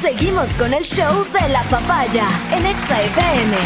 Seguimos 0.00 0.50
con 0.50 0.72
el 0.72 0.84
show 0.84 1.26
de 1.32 1.48
la 1.48 1.62
papaya 1.64 2.24
en 2.52 2.66
Exa 2.66 3.02
FM. 3.02 3.56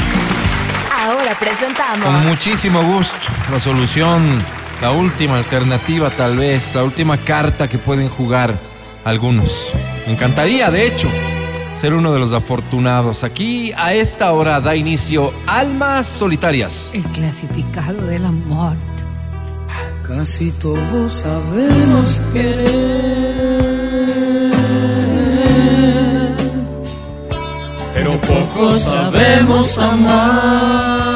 Ahora 1.05 1.39
presentamos. 1.39 2.05
Con 2.05 2.27
muchísimo 2.27 2.83
gusto, 2.83 3.17
la 3.51 3.61
solución, 3.61 4.43
la 4.81 4.93
última 4.93 5.37
alternativa 5.37 6.11
tal 6.11 6.39
vez, 6.39 6.75
la 6.75 6.85
última 6.85 7.19
carta 7.19 7.69
que 7.69 7.77
pueden 7.77 8.09
jugar 8.09 8.59
algunos. 9.05 9.75
Me 10.07 10.13
encantaría, 10.13 10.71
de 10.71 10.87
hecho, 10.87 11.09
ser 11.75 11.93
uno 11.93 12.13
de 12.13 12.19
los 12.19 12.33
afortunados. 12.33 13.25
Aquí 13.25 13.73
a 13.77 13.93
esta 13.93 14.33
hora 14.33 14.61
da 14.61 14.75
inicio 14.75 15.35
Almas 15.47 16.07
Solitarias. 16.07 16.91
El 16.95 17.05
clasificado 17.05 18.07
de 18.07 18.19
la 18.19 18.31
muerte. 18.31 19.03
Casi 20.07 20.51
todos 20.53 21.13
sabemos 21.23 22.17
querer, 22.33 23.72
poco 28.53 28.77
sabemos 28.77 29.79
amar. 29.79 31.11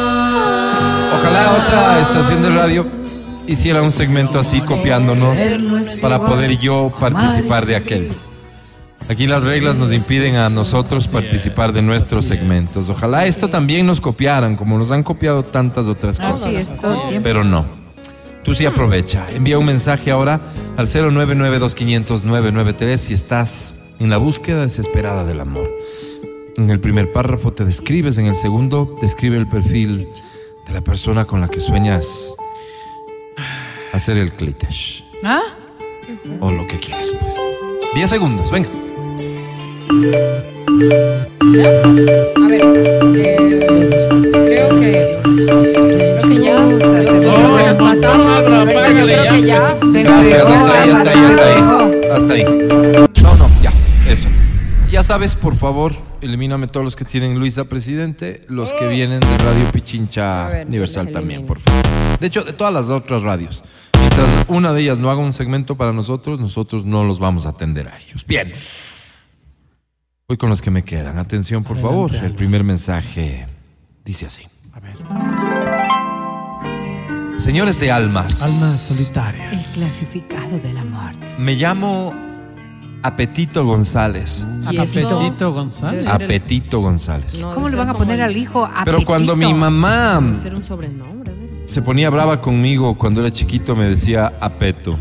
Ojalá 1.14 1.52
otra 1.52 2.00
estación 2.02 2.42
de 2.42 2.50
radio 2.50 2.86
hiciera 3.46 3.82
un 3.82 3.92
segmento 3.92 4.38
así 4.38 4.60
copiándonos 4.60 5.36
para 6.00 6.18
poder 6.18 6.58
yo 6.58 6.92
participar 6.98 7.66
de 7.66 7.76
aquel. 7.76 8.12
Aquí 9.08 9.28
las 9.28 9.44
reglas 9.44 9.76
nos 9.76 9.92
impiden 9.92 10.34
a 10.34 10.48
nosotros 10.48 11.06
participar 11.06 11.72
de 11.72 11.80
nuestros 11.80 12.24
segmentos. 12.24 12.88
Ojalá 12.88 13.26
esto 13.26 13.46
también 13.48 13.86
nos 13.86 14.00
copiaran, 14.00 14.56
como 14.56 14.76
nos 14.78 14.90
han 14.90 15.04
copiado 15.04 15.44
tantas 15.44 15.86
otras 15.86 16.18
cosas. 16.18 16.72
Pero 17.22 17.44
no. 17.44 17.66
Tú 18.42 18.52
sí 18.54 18.66
aprovecha. 18.66 19.24
Envía 19.34 19.58
un 19.58 19.66
mensaje 19.66 20.10
ahora 20.10 20.40
al 20.76 20.88
099-2500-993 20.88 22.96
si 22.96 23.14
estás 23.14 23.74
en 24.00 24.10
la 24.10 24.16
búsqueda 24.16 24.62
desesperada 24.62 25.24
del 25.24 25.40
amor. 25.40 25.70
En 26.56 26.70
el 26.70 26.80
primer 26.80 27.12
párrafo 27.12 27.52
te 27.52 27.66
describes, 27.66 28.16
en 28.16 28.26
el 28.26 28.36
segundo 28.36 28.96
describe 29.02 29.36
el 29.36 29.46
perfil 29.46 30.08
de 30.66 30.72
la 30.72 30.80
persona 30.80 31.26
con 31.26 31.42
la 31.42 31.48
que 31.48 31.60
sueñas 31.60 32.32
hacer 33.92 34.16
el 34.16 34.32
clitesh. 34.32 35.04
¿Ah? 35.22 35.42
O 36.40 36.50
lo 36.50 36.66
que 36.66 36.78
quieres, 36.78 37.14
pues. 37.20 37.34
10 37.94 38.08
segundos, 38.08 38.50
venga. 38.50 38.70
A 42.36 42.48
ver, 42.48 42.62
eh, 43.16 43.66
creo 44.32 44.80
que. 44.80 45.20
Creo 45.22 46.28
que 46.28 46.40
ya. 46.42 46.58
No, 46.58 47.78
pasamos. 47.78 48.40
Creo 48.40 49.06
ya. 49.06 49.30
que 49.30 49.42
ya. 49.42 49.76
Gracias, 49.92 50.48
hasta 50.48 50.82
ahí, 50.82 50.90
hasta 50.90 51.10
ahí, 51.10 51.18
hasta 51.18 51.44
ahí. 51.44 52.00
Hasta 52.12 52.32
ahí. 52.32 52.44
No, 53.22 53.36
no, 53.36 53.50
ya, 53.62 53.72
eso. 54.08 54.28
Ya 54.96 55.02
sabes, 55.02 55.36
por 55.36 55.56
favor, 55.56 55.94
elimíname 56.22 56.68
todos 56.68 56.82
los 56.82 56.96
que 56.96 57.04
tienen 57.04 57.38
Luisa 57.38 57.64
Presidente, 57.64 58.40
los 58.48 58.72
que 58.72 58.88
vienen 58.88 59.20
de 59.20 59.36
Radio 59.36 59.70
Pichincha 59.70 60.46
A 60.46 60.48
ver, 60.48 60.66
Universal 60.66 61.12
también, 61.12 61.44
por 61.44 61.60
favor. 61.60 61.82
De 62.18 62.26
hecho, 62.26 62.44
de 62.44 62.54
todas 62.54 62.72
las 62.72 62.88
otras 62.88 63.22
radios. 63.22 63.62
Mientras 64.00 64.30
una 64.48 64.72
de 64.72 64.80
ellas 64.80 64.98
no 64.98 65.10
haga 65.10 65.20
un 65.20 65.34
segmento 65.34 65.76
para 65.76 65.92
nosotros, 65.92 66.40
nosotros 66.40 66.86
no 66.86 67.04
los 67.04 67.18
vamos 67.18 67.44
a 67.44 67.50
atender 67.50 67.88
a 67.88 67.98
ellos. 67.98 68.24
Bien. 68.26 68.50
Voy 70.28 70.38
con 70.38 70.48
los 70.48 70.62
que 70.62 70.70
me 70.70 70.82
quedan. 70.82 71.18
Atención, 71.18 71.62
por 71.62 71.78
favor. 71.78 72.14
El 72.14 72.34
primer 72.34 72.64
mensaje 72.64 73.46
dice 74.02 74.24
así. 74.24 74.44
Señores 77.36 77.78
de 77.78 77.90
almas. 77.90 78.42
Almas 78.42 78.80
solitarias. 78.80 79.52
El 79.52 79.74
clasificado 79.74 80.58
de 80.58 80.72
la 80.72 80.84
muerte. 80.84 81.34
Me 81.36 81.54
llamo 81.54 82.25
Apetito 83.06 83.64
González. 83.64 84.44
Apetito 84.66 85.52
González. 85.52 86.08
Apetito 86.08 86.80
González. 86.80 87.40
No, 87.40 87.52
¿Cómo 87.52 87.68
le 87.68 87.76
van 87.76 87.88
a 87.90 87.94
poner 87.94 88.20
al 88.20 88.36
hijo 88.36 88.68
Pero 88.84 88.98
cuando 89.04 89.36
mi 89.36 89.44
apetito? 89.44 89.60
mamá 89.60 90.34
ser 90.42 90.54
un 90.56 90.64
sobrenombre. 90.64 91.32
se 91.66 91.82
ponía 91.82 92.10
brava 92.10 92.40
conmigo 92.40 92.98
cuando 92.98 93.20
era 93.20 93.30
chiquito, 93.30 93.76
me 93.76 93.84
decía 93.84 94.32
apeto. 94.40 94.98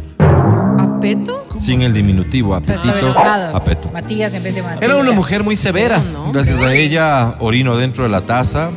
¿Apeto? 0.77 1.45
Sin 1.57 1.81
el 1.81 1.93
diminutivo, 1.93 2.53
apetito, 2.53 3.11
apeto. 3.53 3.89
Matías 3.91 4.31
en 4.35 4.43
vez 4.43 4.53
de 4.53 4.61
Matías. 4.61 4.83
Era 4.83 4.97
una 4.97 5.11
mujer 5.11 5.43
muy 5.43 5.55
severa. 5.55 5.99
Gracias 6.31 6.61
a 6.61 6.75
ella 6.75 7.35
orino 7.39 7.75
dentro 7.75 8.03
de 8.03 8.09
la 8.11 8.21
taza, 8.21 8.69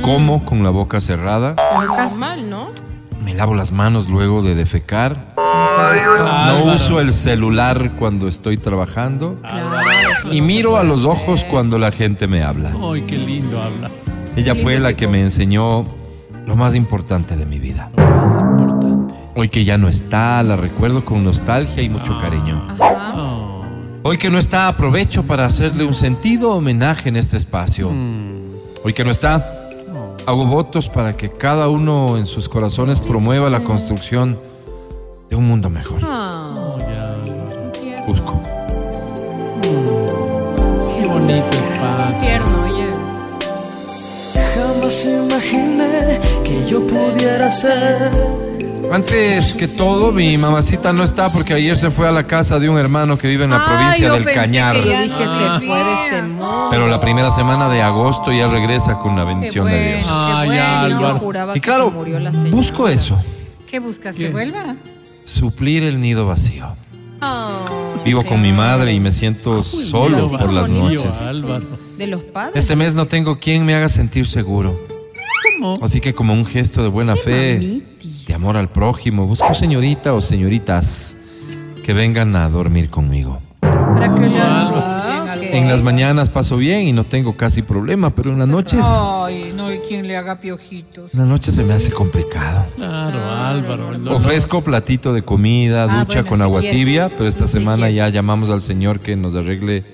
como 0.00 0.44
con 0.46 0.62
la 0.62 0.70
boca 0.70 1.02
cerrada, 1.02 1.54
Normal, 1.86 2.48
¿no? 2.48 2.68
me 3.22 3.34
lavo 3.34 3.54
las 3.54 3.72
manos 3.72 4.08
luego 4.08 4.40
de 4.42 4.54
defecar, 4.54 5.27
no 6.46 6.74
uso 6.74 7.00
el 7.00 7.12
celular 7.12 7.92
cuando 7.98 8.28
estoy 8.28 8.56
trabajando 8.56 9.36
Claro. 9.40 9.80
eso 10.12 10.32
y 10.32 10.40
miro 10.40 10.76
a 10.76 10.84
los 10.84 11.04
ojos 11.04 11.44
cuando 11.44 11.78
la 11.78 11.90
gente 11.90 12.26
me 12.28 12.42
habla. 12.42 12.72
Ay, 12.92 13.02
qué 13.02 13.16
lindo 13.16 13.60
habla. 13.60 13.90
Ella 14.36 14.54
fue 14.54 14.78
la 14.78 14.94
que 14.94 15.08
me 15.08 15.20
enseñó 15.20 15.86
lo 16.46 16.56
más 16.56 16.74
importante 16.74 17.36
de 17.36 17.46
mi 17.46 17.58
vida. 17.58 17.90
Más 17.96 18.32
importante. 18.32 19.14
Hoy 19.34 19.48
que 19.48 19.64
ya 19.64 19.78
no 19.78 19.88
está, 19.88 20.42
la 20.42 20.56
recuerdo 20.56 21.04
con 21.04 21.22
nostalgia 21.24 21.82
y 21.82 21.88
mucho 21.88 22.16
cariño. 22.18 22.66
Ajá. 22.70 23.14
Oh. 23.16 23.62
Hoy 24.04 24.16
que 24.16 24.30
no 24.30 24.38
está, 24.38 24.68
aprovecho 24.68 25.24
para 25.24 25.44
hacerle 25.44 25.84
un 25.84 25.94
sentido 25.94 26.52
homenaje 26.52 27.08
en 27.08 27.16
este 27.16 27.36
espacio. 27.36 27.92
Hoy 28.84 28.92
que 28.92 29.04
no 29.04 29.10
está, 29.10 29.44
hago 30.26 30.46
votos 30.46 30.88
para 30.88 31.12
que 31.12 31.30
cada 31.30 31.68
uno 31.68 32.16
en 32.16 32.26
sus 32.26 32.48
corazones 32.48 33.00
promueva 33.00 33.50
la 33.50 33.60
construcción 33.60 34.38
de 35.28 35.36
un 35.36 35.46
mundo 35.46 35.70
mejor. 35.70 36.00
Ah, 36.02 36.54
Oh, 36.56 36.78
ya. 36.78 38.04
Busco. 38.06 38.40
Qué 39.62 41.06
bonito 41.06 41.46
espacio. 41.50 42.20
tierno, 42.20 42.62
oye. 42.64 42.86
Jamás 44.54 45.04
imaginé 45.04 46.20
que 46.44 46.66
yo 46.66 46.86
pudiera 46.86 47.50
ser 47.50 48.10
Antes 48.90 49.52
que 49.52 49.68
todo, 49.68 50.12
mi 50.12 50.38
mamacita 50.38 50.94
no 50.94 51.04
está 51.04 51.28
porque 51.28 51.52
ayer 51.52 51.76
se 51.76 51.90
fue 51.90 52.08
a 52.08 52.12
la 52.12 52.26
casa 52.26 52.58
de 52.58 52.70
un 52.70 52.78
hermano 52.78 53.18
que 53.18 53.28
vive 53.28 53.44
en 53.44 53.50
la 53.50 53.58
Ay, 53.58 53.66
provincia 53.66 54.06
yo 54.06 54.14
del 54.14 54.24
pensé 54.24 54.40
Cañar. 54.40 54.76
que 54.76 54.82
Yo 54.86 54.90
ya- 54.92 55.00
dije, 55.02 55.24
Ah. 55.28 55.58
se 55.60 55.66
fue 55.66 55.84
de 55.84 55.94
este 55.94 56.22
mundo. 56.22 56.68
Pero 56.70 56.86
la 56.86 56.98
primera 56.98 57.30
semana 57.30 57.68
de 57.68 57.82
agosto 57.82 58.32
ya 58.32 58.46
regresa 58.48 58.94
con 58.94 59.14
la 59.14 59.24
Qué 59.24 59.28
bendición 59.28 59.66
de 59.66 59.88
Dios. 59.96 60.06
qué 60.06 60.10
Ah, 60.10 60.44
ya, 60.46 60.96
bueno. 60.98 61.18
Juraba 61.18 61.52
Y 61.52 61.60
que 61.60 61.68
claro, 61.68 61.88
se 61.90 61.94
murió 61.96 62.18
la 62.18 62.32
señora. 62.32 62.50
busco 62.50 62.88
eso, 62.88 63.18
¿Qué 63.70 63.78
buscas? 63.78 64.16
¿Qué? 64.16 64.24
¿Que 64.28 64.30
vuelva? 64.30 64.74
Suplir 65.28 65.82
el 65.84 66.00
nido 66.00 66.26
vacío. 66.26 66.66
Ah, 67.20 67.50
Vivo 68.04 68.24
con 68.24 68.40
mi 68.40 68.52
madre 68.52 68.94
y 68.94 69.00
me 69.00 69.12
siento 69.12 69.62
solo 69.62 70.30
por 70.30 70.52
las 70.52 70.68
noches. 70.70 71.22
Álvaro. 71.22 71.66
De 71.96 72.06
los 72.06 72.22
padres. 72.22 72.56
Este 72.56 72.76
mes 72.76 72.94
no 72.94 73.06
tengo 73.06 73.38
quien 73.38 73.66
me 73.66 73.74
haga 73.74 73.88
sentir 73.88 74.26
seguro. 74.26 74.86
¿Cómo? 75.58 75.74
Así 75.82 76.00
que 76.00 76.14
como 76.14 76.32
un 76.32 76.46
gesto 76.46 76.82
de 76.82 76.88
buena 76.88 77.16
fe, 77.16 77.82
de 78.26 78.34
amor 78.34 78.56
al 78.56 78.70
prójimo, 78.70 79.26
busco 79.26 79.52
señorita 79.54 80.14
o 80.14 80.20
señoritas 80.20 81.16
que 81.84 81.92
vengan 81.92 82.34
a 82.36 82.48
dormir 82.48 82.88
conmigo. 82.88 83.40
Para 83.60 84.14
que 84.14 84.28
la... 84.28 84.68
Ah, 84.68 85.34
ok. 85.36 85.42
En 85.50 85.68
las 85.68 85.82
mañanas 85.82 86.30
paso 86.30 86.56
bien 86.56 86.86
y 86.86 86.92
no 86.92 87.04
tengo 87.04 87.36
casi 87.36 87.62
problema, 87.62 88.10
pero 88.10 88.30
en 88.30 88.38
las 88.38 88.48
noches, 88.48 88.80
Ay, 88.82 89.47
hay 89.70 89.78
quien 89.78 90.06
le 90.06 90.16
haga 90.16 90.40
piojitos. 90.40 91.12
en 91.14 91.20
las 91.20 91.28
noches 91.28 91.54
se 91.54 91.64
me 91.64 91.74
hace 91.74 91.90
complicado. 91.90 92.66
Claro, 92.76 93.30
Álvaro. 93.30 93.92
el 93.94 94.04
dolor. 94.04 94.20
Ofrezco 94.20 94.62
platito 94.62 95.12
de 95.12 95.22
comida, 95.22 95.84
Ah, 95.84 96.04
ducha 96.04 96.22
bueno, 96.22 96.26
con 96.28 96.38
si 96.38 96.42
agua 96.42 96.60
quiere. 96.60 96.76
tibia, 96.76 97.08
pero 97.08 97.26
esta 97.26 97.46
semana 97.46 97.86
quiere. 97.86 97.94
ya 97.94 98.08
llamamos 98.08 98.50
al 98.50 98.62
señor 98.62 99.00
que 99.00 99.16
nos 99.16 99.34
arregle 99.34 99.84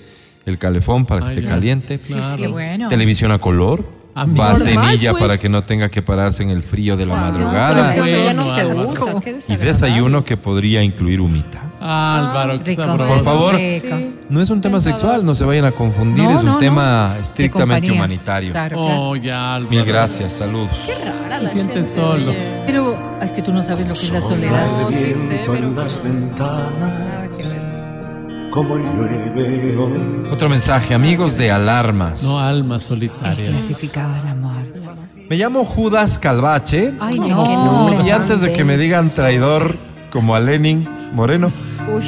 el 0.47 0.59
calefón 0.59 1.07
para 1.07 1.21
que 1.23 1.27
Ay, 1.29 1.33
esté 1.33 1.43
ya. 1.43 1.49
caliente. 1.49 1.99
Claro. 1.99 2.37
Qué 2.37 2.49
bueno. 2.49 2.89
Televisión 2.89 3.33
a 3.33 3.39
color, 3.39 3.85
Ah, 4.15 4.27
mira. 4.27 4.49
vasenilla 4.53 5.11
pues. 5.13 5.23
para 5.23 5.39
que 5.39 5.49
no 5.49 5.65
tenga 5.65 5.89
que 5.89 6.01
pararse 6.03 6.43
en 6.43 6.51
el 6.51 6.63
frío 6.63 6.97
de 6.97 7.07
la 7.07 7.17
madrugada 7.17 7.95
que 7.95 8.01
eso 8.01 8.09
ya 8.25 8.33
no 8.35 8.45
Bueno, 8.45 8.55
se 8.55 8.61
Álvaro. 8.61 8.89
usa. 8.91 9.21
qué 9.23 9.31
y 9.31 9.33
desagradable. 9.35 9.67
desayuno 9.73 10.25
que 10.25 10.37
podría 10.37 10.83
incluir 10.85 11.21
humita. 11.21 11.64
Álvaro, 11.87 12.59
qué 12.65 12.71
Rico. 12.71 12.97
Por 12.97 13.23
favor. 13.23 13.57
Sí. 13.57 13.83
No 14.31 14.41
es 14.41 14.49
un 14.49 14.61
tema 14.63 14.81
sexual, 14.81 15.25
no 15.25 15.35
se 15.35 15.45
vayan 15.45 15.67
a 15.67 15.73
confundir, 15.73 16.25
No, 16.25 16.31
es 16.31 16.39
un 16.41 16.47
no, 16.47 16.53
no. 16.53 16.59
tema 16.59 17.13
De 17.15 17.21
estrictamente 17.21 17.91
humanitario. 17.93 18.53
Claro, 18.53 18.79
claro. 18.83 19.01
Oh, 19.03 19.17
ya, 19.17 19.55
Álvaro. 19.57 19.77
Mil 19.77 19.85
gracias, 19.85 20.33
saludos. 20.33 20.71
Rara 21.05 21.37
Se 21.37 21.43
la 21.45 21.51
siente 21.51 21.75
gente, 21.75 21.91
solo. 21.95 22.33
Pero 22.67 22.97
es 23.21 23.33
que 23.33 23.43
tú 23.43 23.53
no 23.53 23.63
sabes 23.63 23.87
lo 23.87 23.93
que 23.95 24.01
es 24.01 24.13
la 24.13 24.21
soledad. 24.23 24.67
No, 24.81 24.91
sí 24.91 25.13
sé, 25.13 25.43
pero 25.47 25.67
en 25.69 25.77
las 25.77 26.03
ventanas 26.03 26.79
nada 26.81 27.29
que 27.37 27.43
ver. 27.43 28.51
como 28.51 28.77
llueve 28.77 29.77
hoy. 29.77 30.29
Otro 30.33 30.49
mensaje, 30.49 30.95
amigos 30.95 31.37
de 31.37 31.51
alarmas. 31.51 32.23
No 32.23 32.39
almas 32.41 32.83
El 32.85 32.89
solitarias. 32.89 33.49
clasificado 33.51 34.13
de 34.15 34.23
la 34.25 34.35
muerte. 34.35 34.81
Me 35.29 35.37
llamo 35.37 35.65
Judas 35.65 36.19
Calvache 36.19 36.95
Ay, 37.01 37.19
no. 37.19 37.39
qué 37.43 37.49
nombre. 37.55 38.07
y 38.07 38.11
antes 38.11 38.41
de 38.41 38.53
que 38.53 38.65
me 38.65 38.77
digan 38.79 39.11
traidor 39.11 39.77
como 40.11 40.35
a 40.35 40.41
Lenin 40.41 40.89
Moreno, 41.15 41.51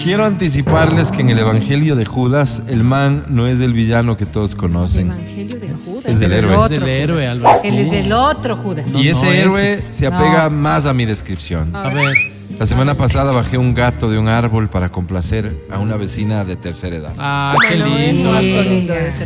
quiero 0.03 0.25
anticiparles 0.25 1.12
que 1.12 1.20
en 1.20 1.31
el 1.31 1.38
Evangelio 1.38 1.94
de 1.94 2.05
Judas 2.05 2.61
el 2.67 2.82
man 2.82 3.25
no 3.29 3.47
es 3.47 3.61
el 3.61 3.73
villano 3.73 4.17
que 4.17 4.26
todos 4.26 4.56
conocen. 4.56 5.06
Evangelio 5.12 5.61
de 5.61 5.69
Judas. 5.69 6.06
Es 6.06 6.19
del 6.19 6.32
el 6.32 6.38
héroe. 6.44 6.64
Es 6.64 6.70
del 6.70 6.88
héroe. 6.88 7.26
Álvaro. 7.26 7.58
Él 7.62 7.79
es 7.79 7.91
del 7.93 8.12
otro 8.12 8.56
Judas. 8.56 8.88
No, 8.88 9.00
y 9.00 9.08
ese 9.08 9.25
no, 9.26 9.32
es- 9.32 9.38
héroe 9.38 9.82
se 9.91 10.06
apega 10.08 10.49
No. 10.50 10.56
más 10.56 10.87
a 10.87 10.93
mi 10.93 11.05
descripción. 11.06 11.75
A 11.75 11.88
ver. 11.91 12.14
La 12.58 12.67
semana 12.67 12.94
pasada 12.97 13.32
bajé 13.32 13.58
un 13.58 13.75
gato 13.75 14.11
de 14.11 14.19
un 14.19 14.29
árbol 14.29 14.69
para 14.70 14.88
complacer 14.91 15.55
a 15.70 15.79
una 15.79 15.97
vecina 15.97 16.44
de 16.44 16.56
tercera 16.56 16.97
edad. 16.97 17.12
Ah, 17.19 17.55
qué 17.69 17.76
lindo. 17.76 18.32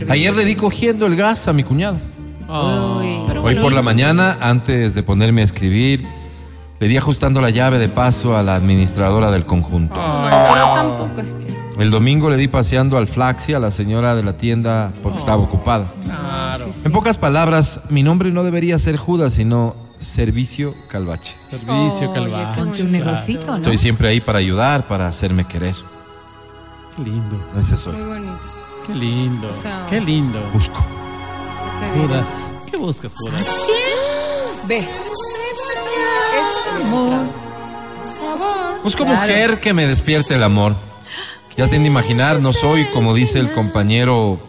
Ayer 0.09 0.35
le 0.37 0.45
di 0.45 0.57
cogiendo 0.57 1.07
el 1.07 1.17
gas 1.17 1.49
a 1.49 1.53
mi 1.53 1.63
cuñado. 1.63 1.99
Oh. 2.49 3.01
Hoy 3.43 3.55
por 3.57 3.73
la 3.73 3.83
mañana, 3.83 4.37
antes 4.41 4.95
de 4.95 5.03
ponerme 5.03 5.41
a 5.43 5.45
escribir, 5.45 6.05
le 6.81 6.89
di 6.89 6.97
ajustando 6.97 7.41
la 7.41 7.51
llave 7.51 7.79
de 7.79 7.89
paso 7.89 8.37
a 8.37 8.43
la 8.43 8.55
administradora 8.57 9.31
del 9.31 9.47
conjunto. 9.47 9.95
Pero 9.95 10.75
tampoco 10.75 11.21
es 11.21 11.27
que. 11.35 11.51
El 11.81 11.91
domingo 11.91 12.29
le 12.29 12.37
di 12.37 12.49
paseando 12.49 12.99
al 12.99 13.07
Flaxi 13.09 13.55
a 13.55 13.59
la 13.59 13.71
señora 13.71 14.15
de 14.15 14.23
la 14.23 14.37
tienda 14.37 14.93
porque 15.03 15.19
estaba 15.19 15.39
ocupada. 15.43 15.93
Claro. 16.05 16.67
En 16.85 16.93
pocas 16.93 17.17
palabras, 17.17 17.83
mi 17.89 18.03
nombre 18.03 18.33
no 18.33 18.43
debería 18.45 18.79
ser 18.79 18.97
Judas, 18.99 19.33
sino 19.35 19.75
Servicio 19.99 20.75
Calvache. 20.89 21.35
Servicio, 21.51 22.11
Oye, 22.11 22.13
calvache. 22.15 22.53
qué 22.55 22.61
Ponte 22.61 22.83
un 22.83 22.93
negocito, 22.93 23.47
¿no? 23.47 23.57
Estoy 23.57 23.77
siempre 23.79 24.09
ahí 24.09 24.21
para 24.21 24.39
ayudar, 24.41 24.87
para 24.89 25.07
hacerme 25.07 25.45
querer. 25.47 25.75
Qué 26.97 27.03
lindo. 27.03 27.41
Ese 27.57 27.77
soy. 27.79 27.95
Muy 27.95 28.09
bonito. 28.19 28.39
Qué 28.87 28.95
lindo. 28.95 29.49
O 29.49 29.53
sea- 29.53 29.87
Qué 29.89 30.01
lindo. 30.01 30.39
Busco. 30.53 30.85
Judas. 31.95 32.29
¿Qué 32.71 32.77
buscas, 32.77 33.15
Judas? 33.15 33.47
Ve. 34.69 34.87
Busco 38.83 39.05
Claro. 39.05 39.21
mujer 39.21 39.61
que 39.61 39.75
me 39.75 39.87
despierte 39.87 40.35
el 40.35 40.43
amor. 40.43 40.75
Ya 41.57 41.67
sin 41.67 41.85
imaginar, 41.85 42.41
no 42.41 42.53
soy, 42.53 42.87
como 42.87 43.13
dice 43.15 43.39
el 43.39 43.51
compañero, 43.53 44.41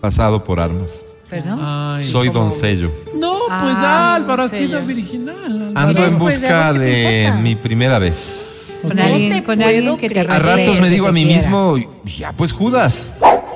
pasado 0.00 0.42
por 0.42 0.58
armas. 0.60 1.04
¿Perdón? 1.28 1.58
Ay. 1.62 2.08
Soy 2.10 2.28
doncello. 2.30 2.90
No, 3.14 3.34
pues 3.48 3.76
Ah, 3.78 4.14
Álvaro, 4.14 4.42
has 4.44 4.50
sido 4.50 4.80
virginal. 4.82 5.72
Ando 5.74 6.04
en 6.06 6.18
Pues, 6.18 6.40
¿de 6.40 6.46
busca 6.48 6.72
te 6.72 6.78
de 6.78 7.32
mi 7.40 7.54
primera 7.56 7.98
vez. 7.98 8.52
Con 8.82 8.98
alguien, 8.98 9.42
con 9.42 9.62
alguien 9.62 9.96
que 9.96 10.08
te. 10.10 10.20
A 10.20 10.38
ratos 10.38 10.80
me 10.80 10.88
digo 10.88 11.08
a 11.08 11.12
mí 11.12 11.24
quiera. 11.24 11.42
mismo, 11.42 11.76
ya 12.04 12.32
pues 12.32 12.52
Judas, 12.52 13.08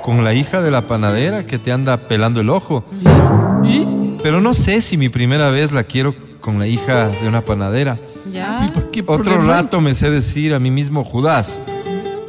con 0.03 0.23
la 0.23 0.33
hija 0.33 0.61
de 0.61 0.71
la 0.71 0.87
panadera 0.87 1.45
que 1.45 1.57
te 1.57 1.71
anda 1.71 1.95
pelando 1.97 2.41
el 2.41 2.49
ojo. 2.49 2.83
¿Y? 3.63 3.85
Pero 4.21 4.41
no 4.41 4.53
sé 4.53 4.81
si 4.81 4.97
mi 4.97 5.07
primera 5.09 5.49
vez 5.49 5.71
la 5.71 5.83
quiero 5.83 6.13
con 6.41 6.59
la 6.59 6.67
hija 6.67 7.07
de 7.07 7.27
una 7.27 7.41
panadera. 7.41 7.97
Ya. 8.31 8.65
¿Y 8.67 8.71
por 8.71 8.91
qué 8.91 9.01
Otro 9.01 9.23
problema? 9.23 9.53
rato 9.53 9.81
me 9.81 9.93
sé 9.93 10.09
decir 10.09 10.53
a 10.53 10.59
mí 10.59 10.71
mismo, 10.71 11.03
Judas, 11.03 11.59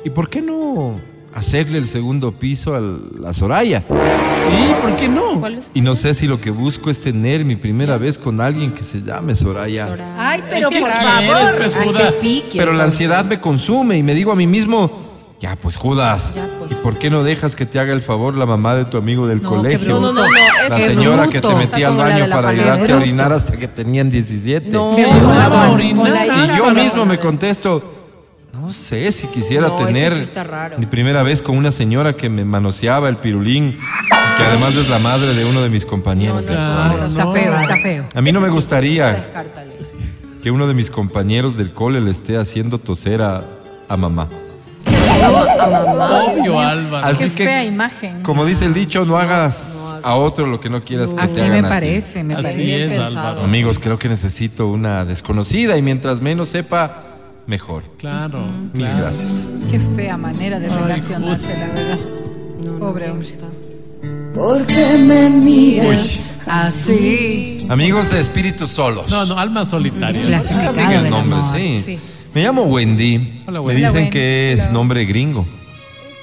¿y 0.04 0.10
por 0.10 0.28
qué 0.28 0.43
no 0.43 0.96
hacerle 1.34 1.78
el 1.78 1.87
segundo 1.87 2.32
piso 2.32 2.75
a 2.75 2.81
la 3.20 3.32
Soraya? 3.32 3.82
¿Y 3.88 4.75
por 4.82 4.96
qué 4.96 5.08
no? 5.08 5.38
¿Cuál 5.40 5.58
es? 5.58 5.70
Y 5.75 5.81
no 5.81 5.94
sé 5.94 6.14
si 6.14 6.26
lo 6.26 6.40
que 6.40 6.50
busco 6.50 6.90
es 6.90 7.00
tener 7.00 7.44
mi 7.44 7.56
primera 7.56 7.96
vez 7.99 8.19
con 8.19 8.40
alguien 8.40 8.72
que 8.72 8.82
se 8.84 9.00
llame 9.00 9.34
Soraya. 9.34 9.88
Ay, 10.19 10.43
pero 10.50 10.69
¿Qué 10.69 10.81
por 10.81 10.90
quieres, 10.90 11.32
favor. 11.32 11.56
pues, 11.56 11.75
Ay, 11.75 12.14
pique, 12.20 12.58
Pero 12.58 12.72
la 12.72 12.84
ansiedad 12.84 13.25
me 13.25 13.38
consume 13.40 13.96
y 13.98 14.02
me 14.02 14.14
digo 14.14 14.32
a 14.32 14.37
mí 14.37 14.46
mismo, 14.46 14.90
ya 15.43 15.56
pues 15.56 15.77
Judas, 15.77 16.33
Ya, 16.37 16.49
pues. 16.59 16.71
¿y 16.71 16.75
por 16.77 16.97
qué 16.99 17.11
no 17.11 17.25
dejas 17.25 17.56
que 17.56 17.67
te 17.67 17.81
haga 17.81 17.93
el 17.93 18.03
favor 18.03 18.35
la 18.37 18.47
mamá 18.47 18.77
de 18.77 18.85
tu 18.85 18.97
amigo 18.97 19.27
del 19.27 19.43
No, 19.43 19.50
qué 19.50 19.56
colegio? 19.56 19.89
No, 19.94 20.00
no, 20.00 20.12
no, 20.12 20.23
no. 20.23 20.29
La 20.71 20.79
señora 20.79 21.27
que 21.29 21.41
te 21.41 21.55
metía 21.56 21.89
al 21.89 21.94
Está 21.94 22.05
baño 22.09 22.31
para 22.33 22.49
ayudarte 22.50 22.93
a 22.93 22.97
orinar 22.97 23.33
hasta 23.33 23.56
que 23.59 23.67
tenían 23.67 24.09
17. 24.09 24.71
No, 24.71 24.93
Qué 24.94 25.03
no, 25.03 25.11
bruto. 25.11 25.33
no, 25.35 25.83
Y 25.83 26.56
yo 26.56 26.71
mismo 26.73 27.05
me 27.05 27.19
contesto, 27.19 27.83
no 28.53 28.73
sé 28.73 29.11
si 29.11 29.27
quisiera 29.27 29.67
No, 29.67 29.77
tener 29.85 30.12
sí 30.15 30.21
está 30.23 30.71
mi 30.79 30.87
primera 30.87 31.25
vez 31.25 31.43
con 31.43 31.56
una 31.56 31.73
señora 31.73 32.15
que 32.15 32.29
me 32.29 32.44
manoseaba 32.44 33.09
el 33.09 33.17
pirulín, 33.17 33.77
que 34.37 34.43
además 34.44 34.77
es 34.77 34.89
la 34.89 35.00
madre 35.00 35.35
de 35.35 35.44
uno 35.44 35.61
de 35.61 35.71
mis 35.71 35.85
compañeros. 35.85 36.47
de 36.47 36.53
Claro, 36.55 36.91
clase. 36.99 37.06
Está 37.09 37.25
no. 37.25 37.33
feo, 37.33 37.55
está 37.55 37.77
feo. 37.83 38.05
A 38.15 38.21
mí 38.23 38.31
no 38.31 38.41
me 38.41 38.49
gustaría 38.49 39.29
que 40.41 40.50
uno 40.53 40.69
de 40.69 40.75
mis 40.75 40.89
compañeros 40.93 41.56
del 41.56 41.73
cole 41.73 42.00
le 42.00 42.12
esté 42.12 42.37
haciendo 42.37 42.79
toser 42.79 43.23
a, 43.23 43.43
a 43.89 43.97
mamá. 43.97 44.29
A 45.22 45.66
mamá. 45.66 46.24
Obvio, 46.24 46.58
Álvaro. 46.58 47.06
Así 47.06 47.24
Qué 47.30 47.34
que, 47.34 47.44
fea 47.44 47.64
imagen. 47.64 48.22
como 48.22 48.44
dice 48.44 48.66
el 48.66 48.74
dicho, 48.74 49.04
no 49.04 49.19
hagas 49.19 50.00
a 50.02 50.14
otro 50.16 50.46
lo 50.46 50.60
que 50.60 50.69
no 50.69 50.82
quieras 50.82 51.14
que 51.14 51.20
Así 51.20 51.34
te 51.34 51.42
hagan 51.42 51.62
me 51.62 51.69
parece, 51.69 52.24
me 52.24 52.34
Así 52.34 52.42
parece. 52.42 52.86
es. 52.86 52.98
Álvaro. 52.98 53.42
Amigos, 53.42 53.78
creo 53.78 53.98
que 53.98 54.08
necesito 54.08 54.69
una 54.69 55.04
desconocida 55.04 55.76
y 55.76 55.82
mientras 55.82 56.20
menos 56.20 56.48
sepa, 56.48 57.02
mejor. 57.46 57.84
Claro. 57.98 58.40
Mil 58.72 58.84
claro. 58.86 58.98
gracias. 59.02 59.48
Qué 59.70 59.78
fea 59.96 60.16
manera 60.16 60.58
de 60.58 60.70
Ay, 60.70 60.78
relacionarse, 60.78 61.58
la 61.58 61.66
verdad. 61.66 61.98
No, 62.64 62.72
no 62.72 62.78
Pobre 62.78 63.10
hombre. 63.10 63.28
Porque 64.34 64.96
me 65.06 65.28
miras 65.28 66.32
Así. 66.46 67.58
Amigos 67.69 68.10
de 68.10 68.20
Espíritus 68.20 68.70
Solos. 68.70 69.10
No, 69.10 69.24
no, 69.26 69.38
alma 69.38 69.64
solitaria. 69.64 70.22
Clasificado 70.22 71.04
el 71.04 71.10
nombre, 71.10 71.38
sí. 71.52 71.82
Sí. 71.84 71.98
Me 72.34 72.43
llamo 72.43 72.62
Wendy. 72.62 73.38
Hola, 73.46 73.61
Me 73.61 73.67
Wendy. 73.67 73.82
dicen 73.82 74.00
Hola, 74.02 74.11
que 74.11 74.52
es 74.52 74.70
nombre 74.70 75.05
gringo. 75.05 75.46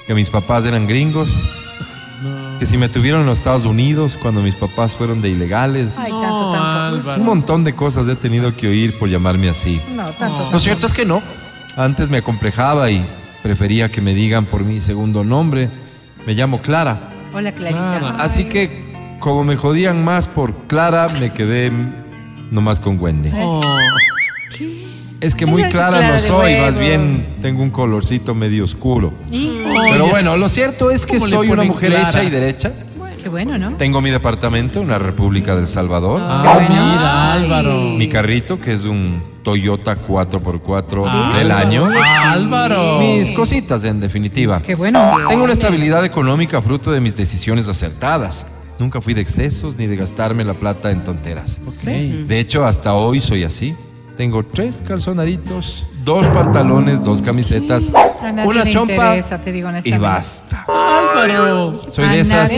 Que 0.06 0.14
mis 0.14 0.28
papás 0.30 0.64
eran 0.66 0.86
gringos. 0.88 1.46
No. 2.22 2.58
Que 2.58 2.66
si 2.66 2.76
me 2.76 2.88
tuvieron 2.88 3.20
en 3.22 3.26
los 3.28 3.38
Estados 3.38 3.64
Unidos 3.64 4.18
cuando 4.20 4.42
mis 4.42 4.54
papás 4.54 4.94
fueron 4.94 5.22
de 5.22 5.28
ilegales. 5.30 5.96
Ay, 5.98 6.10
tanto, 6.10 6.52
No, 6.56 6.98
tanto. 6.98 7.14
Un 7.20 7.24
montón 7.24 7.64
de 7.64 7.74
cosas 7.74 8.08
he 8.08 8.16
tenido 8.16 8.54
que 8.56 8.68
oír 8.68 8.98
por 8.98 9.08
llamarme 9.08 9.48
así. 9.48 9.80
No, 9.94 10.04
tanto, 10.04 10.16
tanto. 10.18 10.50
Lo 10.50 10.58
cierto 10.58 10.86
es 10.86 10.92
que 10.92 11.06
no. 11.06 11.22
Antes 11.76 12.10
me 12.10 12.18
acomplejaba 12.18 12.90
y 12.90 13.06
prefería 13.42 13.90
que 13.90 14.00
me 14.00 14.12
digan 14.12 14.46
por 14.46 14.64
mi 14.64 14.80
segundo 14.80 15.22
nombre. 15.24 15.70
Me 16.26 16.34
llamo 16.34 16.60
Clara. 16.60 17.12
Hola, 17.32 17.52
Clarita. 17.52 17.98
Clara. 18.00 18.16
Así 18.22 18.44
que, 18.46 19.16
como 19.20 19.44
me 19.44 19.56
jodían 19.56 20.04
más 20.04 20.26
por 20.26 20.66
Clara, 20.66 21.08
me 21.20 21.32
quedé 21.32 21.70
nomás 22.50 22.80
con 22.80 22.98
Wendy. 23.00 23.30
Oh. 23.32 23.60
Es 25.20 25.34
que 25.34 25.44
muy 25.44 25.62
clara 25.64 25.98
clara 25.98 26.14
no 26.14 26.18
soy, 26.20 26.56
más 26.60 26.78
bien 26.78 27.26
tengo 27.42 27.62
un 27.62 27.70
colorcito 27.70 28.34
medio 28.34 28.64
oscuro. 28.64 29.12
Y- 29.30 29.62
Pero 29.90 30.08
bueno, 30.08 30.36
lo 30.36 30.48
cierto 30.48 30.90
es 30.90 31.04
que 31.04 31.14
¿Cómo 31.18 31.26
le 31.26 31.36
soy 31.36 31.48
una 31.50 31.62
mujer 31.64 31.90
Clara? 31.90 32.08
hecha 32.08 32.22
y 32.22 32.30
derecha. 32.30 32.72
Qué 33.22 33.28
bueno, 33.28 33.58
¿no? 33.58 33.76
Tengo 33.76 34.00
mi 34.00 34.08
departamento 34.08 34.80
en 34.80 34.88
la 34.88 34.98
República 34.98 35.54
del 35.54 35.68
Salvador. 35.68 36.22
Ah, 36.24 36.52
bueno. 36.54 36.68
mira, 36.70 37.32
Álvaro. 37.34 37.78
Mi 37.98 38.08
carrito, 38.08 38.58
que 38.58 38.72
es 38.72 38.84
un 38.86 39.22
Toyota 39.42 39.96
4x4 39.96 41.04
Ah, 41.06 41.34
del 41.36 41.50
año. 41.50 41.86
Álvaro. 42.24 42.98
Mis 43.00 43.30
cositas, 43.32 43.84
en 43.84 44.00
definitiva. 44.00 44.62
Qué 44.62 44.74
bueno. 44.74 45.18
Tengo 45.28 45.44
una 45.44 45.52
estabilidad 45.52 46.02
económica 46.06 46.62
fruto 46.62 46.90
de 46.92 47.00
mis 47.02 47.14
decisiones 47.14 47.68
acertadas. 47.68 48.46
Nunca 48.78 49.02
fui 49.02 49.12
de 49.12 49.20
excesos 49.20 49.76
ni 49.76 49.86
de 49.86 49.96
gastarme 49.96 50.42
la 50.42 50.54
plata 50.54 50.90
en 50.90 51.04
tonteras. 51.04 51.60
Ok. 51.66 51.84
De 51.84 52.38
hecho, 52.40 52.64
hasta 52.64 52.94
hoy 52.94 53.20
soy 53.20 53.44
así. 53.44 53.76
Tengo 54.20 54.42
tres 54.44 54.82
calzonaditos, 54.86 55.86
dos 56.04 56.26
pantalones, 56.26 57.02
dos 57.02 57.22
camisetas, 57.22 57.90
una 58.44 58.68
chompa 58.68 58.92
interesa, 59.16 59.40
te 59.40 59.50
digo 59.50 59.70
y 59.82 59.92
basta. 59.96 60.66
Álvaro. 60.68 61.80
Soy 61.90 62.04
A 62.04 62.10
de 62.12 62.20
esas 62.20 62.52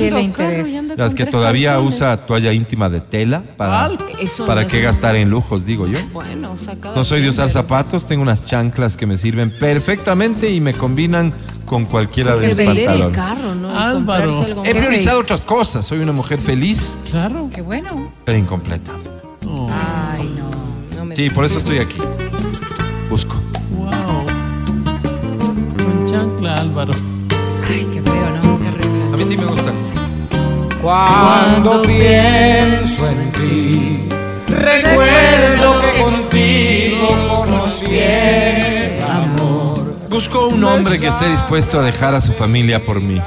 las 0.97 1.15
que 1.15 1.25
todavía 1.25 1.75
calzones. 1.75 1.95
usa 1.95 2.17
toalla 2.27 2.53
íntima 2.53 2.89
de 2.89 3.01
tela 3.01 3.45
para, 3.57 3.85
Al- 3.85 3.99
Eso 4.21 4.45
para 4.45 4.63
no 4.63 4.67
qué 4.67 4.81
gastar 4.81 5.15
en 5.15 5.31
lujos, 5.31 5.65
digo 5.65 5.87
yo. 5.87 6.01
Bueno, 6.13 6.59
sacado. 6.59 6.97
No 6.97 7.05
soy 7.05 7.23
de 7.23 7.29
usar 7.29 7.49
zapatos, 7.49 8.09
tengo 8.09 8.23
unas 8.23 8.45
chanclas 8.45 8.97
que 8.97 9.07
me 9.07 9.17
sirven 9.17 9.57
perfectamente 9.57 10.51
y 10.51 10.61
me 10.61 10.75
combinan 10.75 11.33
con 11.65 11.85
cualquiera 11.85 12.35
de 12.35 12.49
mis 12.49 12.57
vender 12.57 12.77
el 12.79 12.87
pantalones. 12.87 13.17
carro, 13.17 13.55
¿no? 13.55 13.79
Álvaro. 13.79 14.45
He 14.65 14.75
priorizado 14.75 15.21
otras 15.21 15.45
cosas. 15.45 15.87
Soy 15.87 16.01
una 16.01 16.11
mujer 16.11 16.41
feliz, 16.41 16.97
Claro. 17.13 17.49
Qué 17.55 17.63
bueno. 17.63 18.11
pero 18.25 18.37
incompleta. 18.37 18.91
Me 21.13 21.17
Sí, 21.17 21.29
por 21.29 21.45
eso 21.45 21.59
estoy 21.59 21.79
aquí. 21.79 21.99
Busco. 23.11 23.35
Wow. 23.77 24.25
Con 25.85 26.07
chancla, 26.07 26.61
Álvaro. 26.61 26.95
Ay, 27.69 27.87
qué 27.93 28.01
feo, 28.01 28.31
¿no? 28.43 28.57
Terrible. 28.57 29.05
A 29.13 29.17
mí 29.19 29.25
sí 29.25 29.37
me 29.37 29.45
gustan. 29.45 29.75
Cuando 30.81 31.83
pienso 31.83 33.07
en 33.09 33.33
ti, 33.33 34.05
recuerdo 34.49 35.81
que 35.83 36.03
contigo 36.03 37.09
conocí 37.29 37.99
el 37.99 39.03
amor. 39.03 39.95
Busco 40.09 40.49
un 40.49 40.65
hombre 40.65 40.99
que 40.99 41.09
esté 41.09 41.29
dispuesto 41.29 41.79
a 41.79 41.83
dejar 41.85 42.15
a 42.15 42.23
su 42.23 42.33
familia 42.33 42.83
por 42.85 43.03
mí. 43.03 43.21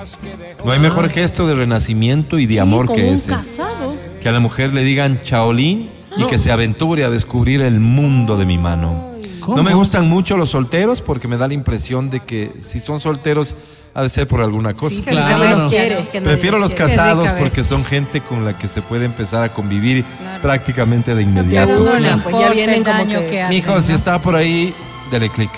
No 0.66 0.72
hay 0.72 0.80
mejor 0.80 1.08
gesto 1.12 1.46
de 1.46 1.54
renacimiento 1.54 2.40
y 2.40 2.48
de 2.48 2.60
amor 2.60 2.88
con 2.88 2.96
que 2.96 3.04
un 3.04 3.14
ese. 3.14 3.30
casado. 3.30 3.96
Que 4.20 4.28
a 4.28 4.32
la 4.32 4.40
mujer 4.40 4.74
le 4.74 4.82
digan 4.82 5.22
chaolín 5.22 5.92
y 6.18 6.24
que 6.28 6.38
se 6.38 6.52
aventure 6.52 7.04
a 7.04 7.10
descubrir 7.10 7.62
el 7.62 7.80
mundo 7.80 8.38
de 8.38 8.46
mi 8.46 8.58
mano. 8.58 9.12
¿Cómo? 9.40 9.58
No 9.58 9.64
me 9.64 9.74
gustan 9.76 10.10
mucho 10.10 10.38
los 10.38 10.50
solteros 10.52 11.02
porque 11.02 11.28
me 11.28 11.38
da 11.38 11.48
la 11.48 11.54
impresión 11.54 12.10
de 12.10 12.20
que 12.22 12.52
si 12.60 12.80
son 12.80 13.00
solteros 13.00 13.56
ha 13.94 14.02
de 14.02 14.10
ser 14.10 14.28
por 14.28 14.42
alguna 14.42 14.74
cosa. 14.74 14.96
Sí, 14.96 15.02
Que 15.02 15.12
Claro. 15.12 15.38
nadie 15.38 15.56
los 15.56 15.72
quiere, 15.72 16.00
es 16.00 16.10
que 16.10 16.20
nadie 16.20 16.34
Prefiero 16.34 16.58
los 16.60 16.72
quiere. 16.72 16.86
casados 16.92 17.32
porque 17.34 17.64
son 17.64 17.86
gente 17.86 18.22
con 18.22 18.44
la 18.44 18.58
que 18.58 18.68
se 18.68 18.82
puede 18.82 19.06
empezar 19.06 19.44
a 19.44 19.54
convivir 19.54 20.04
Claro. 20.04 20.42
prácticamente 20.42 21.14
de 21.16 21.22
inmediato. 21.22 21.84
le 21.96 22.00
Claro. 22.00 22.22
Pues 22.24 22.36
ya 22.40 22.50
vienen 22.52 22.84
como 22.84 23.06
que- 23.06 23.28
que 23.30 23.42
hacen, 23.44 23.56
Mijo, 23.56 23.82
si 23.82 23.90
¿no? 23.90 23.96
está 23.96 24.20
por 24.22 24.36
ahí, 24.36 24.74
dele 25.12 25.30
clic. 25.30 25.52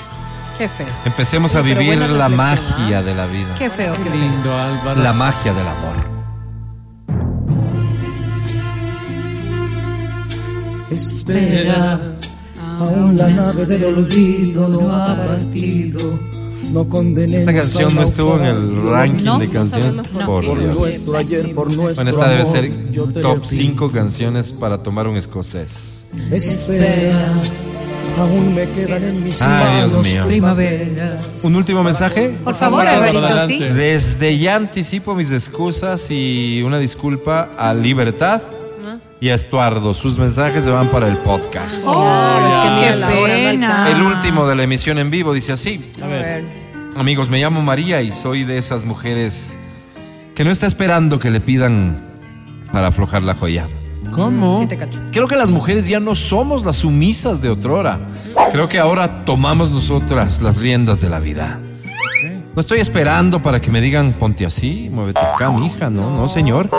Qué 0.57 0.67
feo. 0.67 0.87
Empecemos 1.05 1.55
a 1.55 1.61
Sí, 1.63 1.65
vivir 1.73 1.97
la 1.99 2.29
magia 2.29 2.99
¿ah? 2.99 3.03
de 3.03 3.15
la 3.15 3.25
vida. 3.27 3.55
Qué 3.57 3.69
feo, 3.69 3.93
Qué 4.03 4.09
lindo, 4.09 4.55
Álvaro. 4.59 5.01
La 5.01 5.13
magia 5.13 5.53
del 5.53 5.67
amor. 5.67 6.16
Espera, 10.91 12.00
Aún 12.79 13.17
la 13.17 13.27
nave 13.29 13.65
del 13.65 13.84
olvido 13.86 14.67
no 14.70 14.94
ha 14.96 15.15
partido. 15.15 16.00
No 16.72 16.88
condenemos 16.88 17.39
Esta 17.48 17.53
canción 17.53 17.96
no 17.96 18.01
estuvo 18.03 18.38
en 18.38 18.44
el 18.46 18.84
ranking 18.84 19.24
No, 19.24 19.39
de 19.39 19.48
canciones. 19.48 19.94
por 20.25 20.44
Dios. 20.60 20.75
nuestro 20.77 21.17
ayer, 21.17 21.56
por 21.56 21.72
nuestro 21.72 22.03
Bueno, 22.03 22.10
esta 22.10 22.29
debe 22.29 22.46
ser 22.46 23.22
top 23.22 23.41
pido. 23.41 23.44
5 23.46 23.91
canciones 23.91 24.53
para 24.53 24.77
tomar 24.84 25.08
un 25.08 25.15
escocés. 25.17 26.03
Espera, 26.32 27.34
aún 28.17 28.53
me 28.53 28.65
quedan 28.72 29.03
en 29.03 29.24
mis 29.24 29.41
Ay, 29.41 29.89
Dios 29.89 30.06
mío. 30.06 30.25
Primavera. 30.27 31.17
¿Un 31.44 31.56
último 31.56 31.84
mensaje? 31.84 32.36
Por 32.44 32.53
favor, 32.56 32.86
Alvarito, 32.86 33.25
adelante. 33.25 33.58
sí. 33.58 33.63
Desde 33.74 34.38
ya 34.38 34.56
anticipo 34.58 35.15
mis 35.15 35.32
excusas 35.32 36.08
y 36.10 36.62
una 36.65 36.79
disculpa 36.79 37.50
a 37.58 37.74
Libertad 37.74 38.41
y 39.19 39.29
a 39.29 39.36
Estuardo. 39.36 39.93
Sus 39.93 40.17
mensajes 40.17 40.63
se 40.63 40.69
van 40.69 40.89
para 40.89 41.07
el 41.07 41.17
podcast. 41.17 41.86
Ay, 41.88 42.79
qué 42.79 42.91
pena. 42.91 43.89
El 43.89 44.01
último 44.01 44.47
de 44.47 44.55
la 44.55 44.63
emisión 44.63 44.97
en 45.00 45.09
vivo 45.09 45.33
dice 45.33 45.53
así. 45.53 45.83
A 46.01 46.07
ver. 46.07 46.45
Amigos, 46.95 47.29
me 47.29 47.39
llamo 47.39 47.62
María 47.62 48.01
y 48.01 48.12
soy 48.12 48.43
de 48.43 48.57
esas 48.57 48.86
mujeres 48.86 49.55
que 50.36 50.43
no 50.43 50.51
está 50.51 50.67
esperando 50.67 51.19
que 51.19 51.29
le 51.29 51.39
pidan 51.39 52.03
para 52.71 52.88
aflojar 52.88 53.24
la 53.24 53.36
joya. 53.36 53.67
¿Cómo? 54.12 54.57
Sí 54.59 54.67
te 54.67 54.77
cacho. 54.77 55.01
Creo 55.12 55.27
que 55.27 55.36
las 55.36 55.50
mujeres 55.50 55.88
ya 55.88 56.00
no 56.00 56.15
somos 56.15 56.65
las 56.65 56.77
sumisas 56.77 57.41
de 57.41 57.50
otrora. 57.50 58.00
Creo 58.51 58.69
que 58.69 58.79
ahora 58.79 59.25
tomamos 59.25 59.71
nosotras 59.71 60.41
las 60.41 60.57
riendas 60.57 61.01
de 61.01 61.09
la 61.09 61.19
vida. 61.19 61.59
No 62.57 62.61
estoy 62.61 62.79
esperando 62.79 63.39
para 63.39 63.61
que 63.61 63.69
me 63.69 63.81
digan 63.81 64.13
ponte 64.13 64.43
así, 64.43 64.89
muévete 64.91 65.19
acá, 65.19 65.51
mija, 65.51 65.91
no, 65.91 66.17
no, 66.17 66.27
señor. 66.27 66.71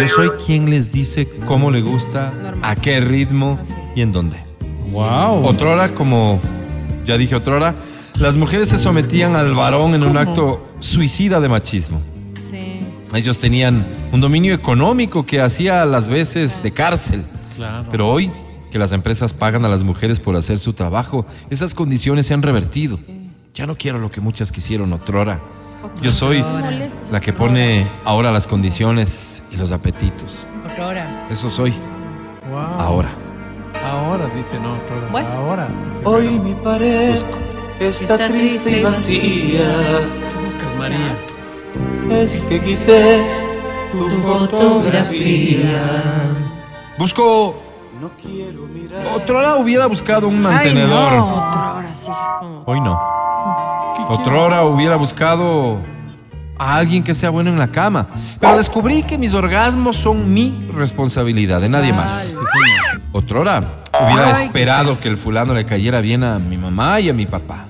Yo 0.00 0.08
soy 0.08 0.30
quien 0.46 0.70
les 0.70 0.90
dice 0.90 1.28
cómo 1.44 1.70
le 1.70 1.82
gusta, 1.82 2.30
Normal. 2.30 2.60
a 2.62 2.74
qué 2.74 2.98
ritmo 3.00 3.58
y 3.94 4.00
en 4.00 4.10
dónde. 4.10 4.38
Wow. 4.90 5.44
Otrora, 5.44 5.92
como 5.92 6.40
ya 7.04 7.18
dije 7.18 7.34
otrora, 7.34 7.74
las 8.18 8.38
mujeres 8.38 8.70
se 8.70 8.78
sometían 8.78 9.36
al 9.36 9.54
varón 9.54 9.94
en 9.94 10.02
un 10.02 10.16
acto 10.16 10.66
suicida 10.78 11.40
de 11.40 11.50
machismo. 11.50 12.00
Sí. 12.50 12.80
Ellos 13.14 13.38
tenían 13.38 13.86
un 14.12 14.22
dominio 14.22 14.54
económico 14.54 15.26
que 15.26 15.42
hacía 15.42 15.82
a 15.82 15.84
las 15.84 16.08
veces 16.08 16.62
de 16.62 16.70
cárcel. 16.70 17.22
Claro. 17.54 17.86
Pero 17.90 18.08
hoy 18.08 18.32
que 18.70 18.78
las 18.78 18.92
empresas 18.92 19.34
pagan 19.34 19.62
a 19.66 19.68
las 19.68 19.82
mujeres 19.84 20.20
por 20.20 20.36
hacer 20.36 20.58
su 20.58 20.72
trabajo, 20.72 21.26
esas 21.50 21.74
condiciones 21.74 22.24
se 22.24 22.32
han 22.32 22.40
revertido. 22.40 22.98
Ya 23.58 23.66
no 23.66 23.74
quiero 23.76 23.98
lo 23.98 24.08
que 24.08 24.20
muchas 24.20 24.52
quisieron 24.52 24.92
otrora. 24.92 25.40
Yo 26.00 26.12
soy 26.12 26.44
la 27.10 27.20
que 27.20 27.32
otrora. 27.32 27.48
pone 27.50 27.86
ahora 28.04 28.30
las 28.30 28.46
condiciones 28.46 29.42
y 29.50 29.56
los 29.56 29.72
apetitos. 29.72 30.46
Otra 30.72 30.86
hora. 30.86 31.26
Eso 31.28 31.50
soy 31.50 31.72
Wow. 32.48 32.56
ahora. 32.78 33.08
Ahora 33.84 34.26
dice 34.36 34.60
no, 34.60 34.76
Bueno. 35.10 35.28
ahora. 35.30 35.66
Hoy 36.04 36.28
mi 36.38 36.54
pared 36.54 37.10
está, 37.10 38.14
Está 38.14 38.28
triste 38.28 38.78
y 38.78 38.84
vacía. 38.84 39.64
¿Qué 40.30 40.44
buscas, 40.46 40.76
María? 40.78 42.16
Es 42.22 42.42
que 42.42 42.60
quité 42.60 43.26
tu 43.90 44.08
fotografía. 44.22 45.82
Busco. 46.96 47.56
No 48.00 48.10
quiero 48.22 48.66
mirar. 48.66 49.04
Otrora 49.16 49.56
hubiera 49.56 49.86
buscado 49.86 50.28
un 50.28 50.36
Ay, 50.36 50.42
mantenedor. 50.42 51.12
no. 51.14 51.48
Otra 51.48 51.72
hora, 51.74 51.92
sí. 51.92 52.12
como- 52.38 52.62
Hoy 52.64 52.80
no. 52.80 53.17
Otrora 54.08 54.64
hubiera 54.64 54.96
buscado 54.96 55.80
a 56.58 56.76
alguien 56.76 57.04
que 57.04 57.14
sea 57.14 57.30
bueno 57.30 57.50
en 57.50 57.58
la 57.58 57.68
cama. 57.68 58.08
Pero 58.40 58.56
descubrí 58.56 59.02
que 59.02 59.18
mis 59.18 59.34
orgasmos 59.34 59.96
son 59.96 60.32
mi 60.32 60.68
responsabilidad, 60.72 61.60
de 61.60 61.68
nadie 61.68 61.92
más. 61.92 62.34
Otrora 63.12 63.82
hubiera 64.00 64.42
esperado 64.42 64.98
que 64.98 65.08
el 65.08 65.18
fulano 65.18 65.54
le 65.54 65.64
cayera 65.64 66.00
bien 66.00 66.24
a 66.24 66.38
mi 66.38 66.56
mamá 66.56 67.00
y 67.00 67.10
a 67.10 67.12
mi 67.12 67.26
papá. 67.26 67.68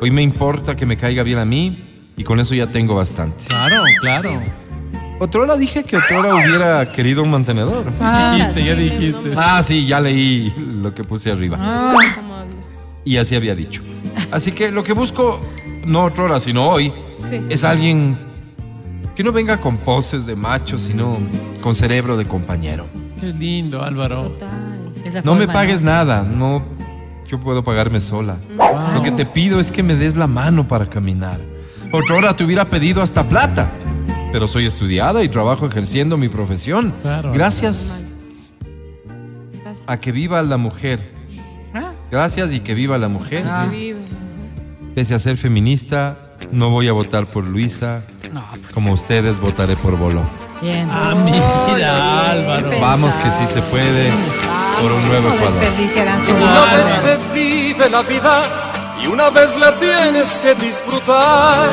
Hoy 0.00 0.10
me 0.10 0.22
importa 0.22 0.76
que 0.76 0.84
me 0.84 0.96
caiga 0.96 1.22
bien 1.22 1.38
a 1.38 1.44
mí 1.44 2.12
y 2.16 2.24
con 2.24 2.38
eso 2.38 2.54
ya 2.54 2.66
tengo 2.66 2.94
bastante. 2.94 3.44
Claro, 3.46 3.84
claro. 4.00 4.42
Otrora 5.18 5.56
dije 5.56 5.84
que 5.84 5.96
Otrora 5.96 6.34
hubiera 6.34 6.90
querido 6.90 7.22
un 7.22 7.30
mantenedor. 7.30 7.86
dijiste, 7.86 8.64
ya 8.64 8.74
sí, 8.74 8.80
dijiste. 8.82 9.32
Ah, 9.36 9.62
sí, 9.62 9.86
ya 9.86 10.00
leí 10.00 10.52
lo 10.82 10.92
que 10.92 11.04
puse 11.04 11.30
arriba. 11.30 11.56
Y 13.04 13.16
así 13.16 13.34
había 13.34 13.54
dicho. 13.54 13.82
Así 14.30 14.52
que 14.52 14.70
lo 14.70 14.84
que 14.84 14.92
busco, 14.92 15.40
no 15.84 16.04
Otrora, 16.04 16.38
sino 16.40 16.68
hoy, 16.68 16.92
Sí. 17.28 17.40
es 17.48 17.64
alguien 17.64 18.16
que 19.16 19.22
no 19.24 19.32
venga 19.32 19.60
con 19.60 19.76
poses 19.76 20.26
de 20.26 20.34
macho, 20.36 20.78
sino 20.78 21.18
con 21.60 21.74
cerebro 21.74 22.16
de 22.16 22.26
compañero. 22.26 22.86
Qué 23.20 23.26
lindo, 23.26 23.82
Álvaro. 23.82 24.30
Total. 24.30 25.22
No 25.24 25.34
me 25.34 25.46
pagues 25.48 25.82
nada, 25.82 26.22
no, 26.22 26.62
yo 27.26 27.38
puedo 27.40 27.62
pagarme 27.64 28.00
sola. 28.00 28.38
Wow. 28.56 28.94
Lo 28.94 29.02
que 29.02 29.10
te 29.10 29.26
pido 29.26 29.58
es 29.60 29.70
que 29.72 29.82
me 29.82 29.94
des 29.94 30.16
la 30.16 30.26
mano 30.26 30.66
para 30.66 30.88
caminar. 30.88 31.40
Otra 31.92 32.16
hora 32.16 32.36
te 32.36 32.44
hubiera 32.44 32.70
pedido 32.70 33.02
hasta 33.02 33.28
plata, 33.28 33.70
pero 34.32 34.46
soy 34.48 34.64
estudiada 34.66 35.22
y 35.22 35.28
trabajo 35.28 35.66
ejerciendo 35.66 36.16
mi 36.16 36.28
profesión. 36.28 36.94
Claro. 37.02 37.32
Gracias. 37.32 38.04
a 39.86 39.98
que 39.98 40.12
viva 40.12 40.42
la 40.42 40.56
mujer. 40.58 41.11
Gracias 42.12 42.52
y 42.52 42.60
que 42.60 42.74
viva 42.74 42.98
la 42.98 43.08
mujer. 43.08 43.42
Ah. 43.48 43.66
Vive. 43.70 43.98
Pese 44.94 45.14
a 45.14 45.18
ser 45.18 45.38
feminista, 45.38 46.18
no 46.50 46.68
voy 46.68 46.86
a 46.86 46.92
votar 46.92 47.24
por 47.24 47.44
Luisa. 47.44 48.02
No, 48.30 48.44
pues, 48.50 48.70
Como 48.74 48.92
ustedes 48.92 49.40
votaré 49.40 49.76
por 49.76 49.96
Bolo. 49.96 50.20
bien. 50.60 50.86
Ah, 50.90 51.14
mira, 51.14 52.30
Álvaro. 52.30 52.68
bien 52.68 52.82
Vamos 52.82 53.16
que 53.16 53.30
sí 53.30 53.46
se 53.54 53.62
puede 53.62 54.10
por 54.78 54.92
un 54.92 55.08
nuevo 55.08 55.28
Ecuador. 55.32 55.62
Una 56.36 56.64
vez 56.74 56.88
se 57.00 57.32
vive 57.32 57.88
la 57.88 58.02
vida 58.02 58.42
y 59.02 59.06
una 59.06 59.30
vez 59.30 59.56
la 59.56 59.72
tienes 59.76 60.38
que 60.40 60.54
disfrutar. 60.54 61.70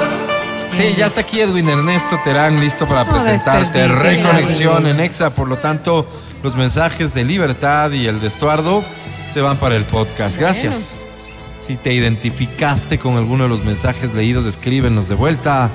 Sí, 0.72 0.94
ya 0.96 1.08
está 1.08 1.20
aquí 1.20 1.42
Edwin 1.42 1.68
Ernesto 1.68 2.18
Terán 2.24 2.62
listo 2.62 2.88
para 2.88 3.04
No 3.04 3.12
presentarte 3.12 3.90
Reconexión 3.90 4.88
en 4.88 5.02
Exa. 5.02 5.32
Por 5.32 5.50
lo 5.50 5.58
tanto, 5.58 6.08
los 6.44 6.56
mensajes 6.56 7.14
de 7.14 7.26
libertad 7.26 7.92
y 7.92 8.08
el 8.08 8.22
de 8.22 8.28
Estuardo 8.28 8.86
se 9.34 9.42
van 9.42 9.60
para 9.60 9.76
el 9.76 9.86
podcast. 9.86 10.38
Gracias. 10.38 10.98
Si 11.62 11.76
te 11.76 11.94
identificaste 11.94 12.98
con 12.98 13.16
alguno 13.16 13.44
de 13.44 13.50
los 13.50 13.64
mensajes 13.64 14.14
leídos, 14.14 14.46
escríbenos 14.46 15.08
de 15.08 15.16
vuelta. 15.16 15.70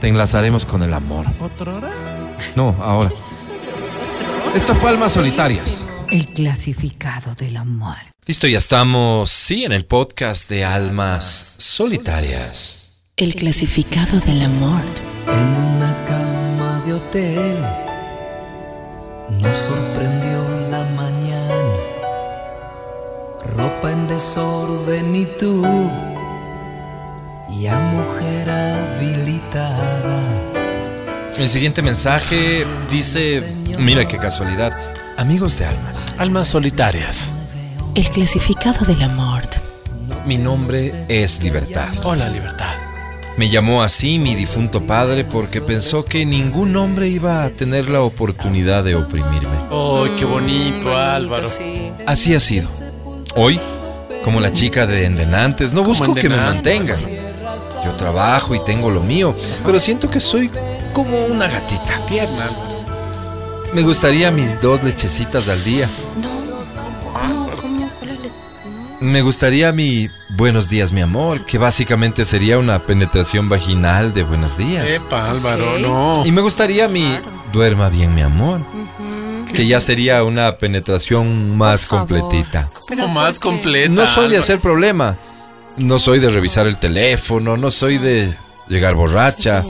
Te 0.00 0.08
enlazaremos 0.08 0.64
con 0.64 0.82
el 0.82 0.92
amor. 0.92 1.26
¿Otra 1.40 1.74
hora? 1.74 2.36
No, 2.56 2.76
ahora. 2.82 3.10
Esto 4.54 4.74
fue 4.74 4.90
Almas 4.90 5.12
Solitarias. 5.12 5.86
El 6.10 6.26
clasificado 6.28 7.34
de 7.34 7.50
la 7.50 7.64
muerte. 7.64 8.10
Listo, 8.26 8.46
ya 8.48 8.58
estamos, 8.58 9.30
sí, 9.30 9.64
en 9.64 9.72
el 9.72 9.86
podcast 9.86 10.48
de 10.50 10.64
Almas 10.64 11.54
Solitarias. 11.58 12.98
El 13.16 13.34
clasificado 13.34 14.18
del 14.20 14.42
amor. 14.42 14.82
En 15.26 15.48
una 15.76 16.04
cama 16.06 16.82
de 16.84 16.94
hotel 16.94 17.56
nos 19.40 19.56
sorprendió 19.56 20.49
Ropa 23.60 23.92
en 23.92 24.08
desorden 24.08 25.14
y 25.14 25.26
tú, 25.38 25.62
ya 27.60 27.78
mujer 27.78 28.48
habilitada. 28.48 30.20
El 31.36 31.48
siguiente 31.50 31.82
mensaje 31.82 32.64
dice, 32.90 33.42
mira 33.78 34.08
qué 34.08 34.16
casualidad, 34.16 34.72
amigos 35.18 35.58
de 35.58 35.66
almas, 35.66 36.14
Almas 36.16 36.48
solitarias. 36.48 37.32
El 37.94 38.08
clasificado 38.08 38.86
del 38.86 39.02
amor. 39.02 39.42
mi 40.26 40.38
nombre 40.38 41.04
es 41.08 41.42
Libertad. 41.42 41.88
Hola, 42.02 42.30
libertad. 42.30 42.74
Me 43.36 43.48
llamó 43.50 43.82
así 43.82 44.18
mi 44.18 44.34
difunto 44.34 44.82
padre 44.86 45.24
porque 45.24 45.60
pensó 45.60 46.04
que 46.04 46.24
ningún 46.26 46.76
hombre 46.76 47.08
iba 47.08 47.44
a 47.44 47.50
tener 47.50 47.88
la 47.90 48.00
oportunidad 48.02 48.84
de 48.84 48.94
oprimirme. 48.96 49.56
¡Ay, 49.70 50.12
qué 50.18 50.24
bonito, 50.24 50.88
Mm, 50.88 50.94
Álvaro! 50.96 51.46
Sí. 51.48 51.92
Así 52.06 52.34
ha 52.34 52.40
sido. 52.40 52.68
Hoy, 53.36 53.60
como 54.24 54.40
la 54.40 54.52
chica 54.52 54.86
de 54.86 55.04
Endenantes, 55.06 55.72
no 55.72 55.82
busco 55.82 56.14
que 56.14 56.28
me 56.28 56.36
mantengan. 56.36 56.98
Yo 57.84 57.92
trabajo 57.96 58.54
y 58.54 58.64
tengo 58.64 58.90
lo 58.90 59.00
mío, 59.00 59.34
pero 59.64 59.78
siento 59.78 60.10
que 60.10 60.20
soy 60.20 60.50
como 60.92 61.24
una 61.26 61.46
gatita. 61.48 61.98
Tierna. 62.06 62.46
Me 63.72 63.82
gustaría 63.82 64.30
mis 64.30 64.60
dos 64.60 64.82
lechecitas 64.82 65.48
al 65.48 65.62
día. 65.64 65.88
No. 66.20 66.28
¿Cómo? 67.14 67.50
¿Cómo? 67.56 67.90
¿Cuál 67.98 68.10
es 68.10 68.18
la- 68.18 68.26
no. 68.26 68.96
Me 69.00 69.22
gustaría 69.22 69.72
mi 69.72 70.08
buenos 70.30 70.68
días, 70.68 70.90
mi 70.92 71.00
amor, 71.00 71.44
que 71.46 71.56
básicamente 71.56 72.24
sería 72.24 72.58
una 72.58 72.80
penetración 72.80 73.48
vaginal 73.48 74.12
de 74.12 74.24
buenos 74.24 74.56
días. 74.58 74.90
Epa, 74.90 75.30
Álvaro, 75.30 75.78
no. 75.78 76.14
Y 76.26 76.32
me 76.32 76.40
gustaría 76.40 76.88
mi 76.88 77.16
duerma 77.52 77.88
bien, 77.88 78.12
mi 78.14 78.22
amor. 78.22 78.60
Que 79.52 79.66
ya 79.66 79.80
sería 79.80 80.22
una 80.24 80.52
penetración 80.52 81.56
más 81.56 81.86
completita. 81.86 82.70
Como 82.88 83.08
más 83.08 83.38
completa. 83.38 83.88
No 83.90 84.06
soy 84.06 84.30
de 84.30 84.38
hacer 84.38 84.58
problema. 84.58 85.18
No 85.76 85.98
soy 85.98 86.18
de 86.18 86.30
revisar 86.30 86.66
el 86.66 86.78
teléfono, 86.78 87.56
no 87.56 87.70
soy 87.70 87.98
de 87.98 88.34
llegar 88.68 88.94
borracha. 88.94 89.64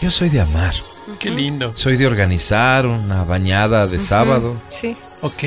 Yo 0.00 0.10
soy 0.10 0.28
de 0.28 0.40
amar. 0.40 0.74
Qué 1.18 1.30
lindo. 1.30 1.72
Soy 1.74 1.96
de 1.96 2.06
organizar 2.06 2.86
una 2.86 3.24
bañada 3.24 3.86
de 3.86 4.00
sábado. 4.00 4.60
Sí. 4.68 4.96
Ok. 5.22 5.44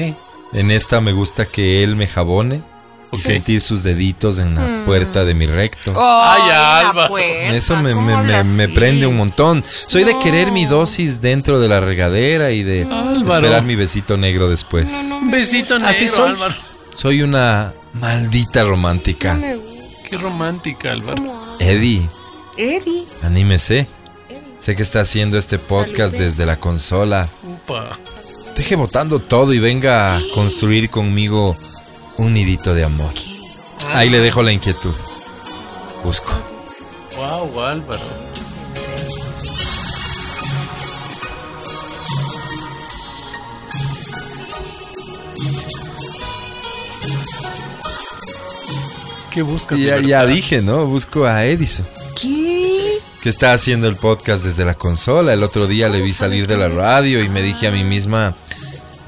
En 0.53 0.71
esta 0.71 0.99
me 1.01 1.11
gusta 1.11 1.45
que 1.45 1.83
él 1.83 1.95
me 1.95 2.07
jabone 2.07 2.63
y 3.11 3.17
sentir 3.17 3.61
sus 3.61 3.83
deditos 3.83 4.39
en 4.39 4.55
la 4.55 4.85
puerta 4.85 5.25
de 5.25 5.33
mi 5.33 5.45
recto. 5.47 5.93
Ay, 5.97 6.41
Alba. 6.87 7.07
puerta, 7.07 7.55
Eso 7.55 7.75
me, 7.77 7.93
¿cómo 7.93 8.23
me- 8.23 8.23
me- 8.23 8.43
me 8.43 8.69
prende 8.69 9.07
un 9.07 9.17
montón. 9.17 9.63
Soy 9.87 10.03
de 10.03 10.13
No. 10.13 10.19
querer 10.19 10.51
mi 10.51 10.65
dosis 10.65 11.21
dentro 11.21 11.59
de 11.59 11.67
la 11.67 11.79
regadera 11.79 12.51
y 12.51 12.63
de 12.63 12.83
Álvaro. 12.83 13.33
esperar 13.39 13.63
mi 13.63 13.75
besito 13.75 14.17
negro 14.17 14.49
después. 14.49 14.91
Un 15.21 15.31
besito 15.31 15.75
negro, 15.75 15.89
Así 15.89 16.07
soy. 16.07 16.29
Álvaro. 16.31 16.55
Soy 16.93 17.21
una 17.21 17.73
maldita 17.93 18.63
romántica. 18.63 19.33
No. 19.35 19.61
Qué 20.09 20.17
romántica, 20.17 20.91
Álvaro. 20.91 21.55
Eddie, 21.59 22.09
Eddie. 22.57 23.05
anímese. 23.21 23.87
Sé 24.59 24.75
que 24.75 24.81
está 24.83 24.99
haciendo 25.01 25.37
este 25.37 25.57
podcast 25.59 26.11
Salute. 26.11 26.23
desde 26.23 26.45
la 26.45 26.59
consola. 26.59 27.29
Upa. 27.43 27.91
Deje 28.55 28.75
botando 28.75 29.19
todo 29.19 29.53
y 29.53 29.59
venga 29.59 30.17
a 30.17 30.21
construir 30.33 30.89
conmigo 30.89 31.55
un 32.19 32.33
nidito 32.33 32.73
de 32.73 32.83
amor. 32.83 33.13
Ahí 33.93 34.09
le 34.09 34.19
dejo 34.19 34.43
la 34.43 34.51
inquietud. 34.51 34.93
Busco. 36.03 36.33
Wow, 37.15 37.61
Álvaro. 37.61 38.03
¿Qué 49.31 49.41
buscas? 49.41 49.79
Ya, 49.79 49.99
ya 49.99 50.25
dije, 50.25 50.61
¿no? 50.61 50.85
Busco 50.85 51.25
a 51.25 51.45
Edison. 51.45 51.87
¿Qué? 52.19 52.99
que 53.21 53.27
está 53.29 53.51
haciendo 53.51 53.87
el 53.89 53.97
podcast 53.97 54.45
desde 54.45 54.63
la 54.63 54.75
consola. 54.75 55.33
El 55.33 55.43
otro 55.43 55.67
día 55.67 55.89
le 55.89 56.01
vi 56.01 56.13
salir 56.13 56.47
de 56.47 56.57
la 56.57 56.69
radio 56.69 57.21
y 57.21 57.27
me 57.27 57.41
dije 57.41 57.67
a 57.67 57.71
mí 57.71 57.83
misma, 57.83 58.33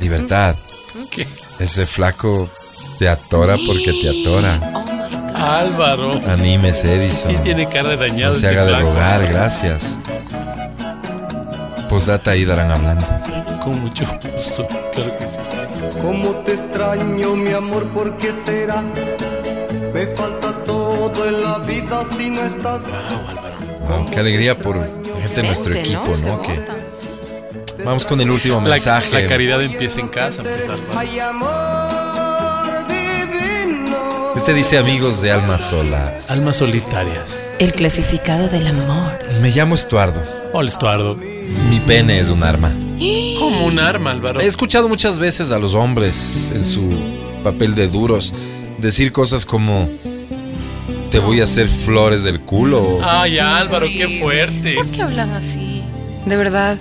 libertad, 0.01 0.57
¿Qué? 1.09 1.25
ese 1.59 1.85
flaco 1.85 2.49
te 3.01 3.09
atora 3.09 3.57
porque 3.65 3.93
te 3.93 4.21
atora. 4.21 4.59
Oh 4.75 4.83
my 4.85 5.09
God. 5.09 5.35
Álvaro. 5.35 6.21
Anímese, 6.27 6.97
Edison. 6.97 7.31
Sí 7.31 7.37
tiene 7.41 7.67
cara 7.67 7.89
de 7.89 7.97
dañado. 7.97 8.33
No 8.33 8.39
se 8.39 8.45
este 8.45 8.59
haga 8.59 8.77
de 8.77 8.79
rogar, 8.79 9.25
gracias. 9.25 9.97
Postdata 11.89 12.29
ahí 12.29 12.45
darán 12.45 12.69
hablando. 12.69 13.07
Con 13.63 13.81
mucho 13.81 14.05
gusto. 14.35 14.67
Claro 14.91 15.17
que 15.17 15.27
sí. 15.27 15.39
Cómo 15.99 16.35
te 16.43 16.53
extraño, 16.53 17.35
mi 17.35 17.53
amor, 17.53 17.87
¿por 17.87 18.19
qué 18.19 18.31
será? 18.31 18.83
Me 19.91 20.05
falta 20.15 20.63
todo 20.63 21.25
en 21.25 21.43
la 21.43 21.57
vida 21.57 22.03
si 22.15 22.29
no 22.29 22.45
estás. 22.45 22.83
Wow, 22.83 23.29
Álvaro. 23.29 23.55
Wow, 23.89 24.11
qué 24.11 24.19
alegría 24.19 24.55
por 24.55 24.75
gente 24.75 25.41
de 25.41 25.43
nuestro 25.43 25.73
equipo, 25.73 26.11
¿no? 26.23 26.39
Que 26.43 26.63
vamos 27.83 28.05
con 28.05 28.21
el 28.21 28.29
último 28.29 28.61
La, 28.61 28.69
mensaje. 28.75 29.23
la 29.23 29.27
caridad 29.27 29.59
empieza 29.63 30.01
en 30.01 30.07
casa, 30.09 30.43
pues, 30.43 30.69
Álvaro. 30.69 31.90
Este 34.41 34.55
dice 34.55 34.79
amigos 34.79 35.21
de 35.21 35.29
almas 35.31 35.69
solas. 35.69 36.31
Almas 36.31 36.57
solitarias. 36.57 37.43
El 37.59 37.73
clasificado 37.73 38.47
del 38.47 38.65
amor. 38.65 39.19
Me 39.39 39.51
llamo 39.51 39.75
Estuardo. 39.75 40.19
Hola, 40.51 40.67
Estuardo. 40.67 41.15
Mi 41.15 41.79
pene 41.85 42.19
es 42.19 42.29
un 42.29 42.41
arma. 42.41 42.73
Como 43.37 43.67
un 43.67 43.77
arma, 43.77 44.09
Álvaro. 44.09 44.41
He 44.41 44.47
escuchado 44.47 44.89
muchas 44.89 45.19
veces 45.19 45.51
a 45.51 45.59
los 45.59 45.75
hombres 45.75 46.51
en 46.55 46.65
su 46.65 46.89
papel 47.43 47.75
de 47.75 47.87
duros 47.87 48.33
decir 48.79 49.11
cosas 49.11 49.45
como 49.45 49.87
te 51.11 51.19
voy 51.19 51.39
a 51.39 51.43
hacer 51.43 51.67
flores 51.69 52.23
del 52.23 52.41
culo. 52.41 52.97
Ay, 53.03 53.37
Álvaro, 53.37 53.85
qué 53.85 54.19
fuerte. 54.19 54.73
¿Por 54.73 54.87
qué 54.87 55.03
hablan 55.03 55.29
así? 55.33 55.83
De 56.25 56.35
verdad. 56.35 56.79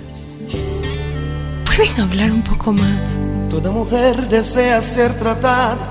¿Pueden 1.63 1.99
hablar 2.01 2.31
un 2.31 2.41
poco 2.41 2.73
más? 2.73 3.19
Toda 3.51 3.69
mujer 3.69 4.29
desea 4.29 4.81
ser 4.81 5.13
tratada 5.13 5.90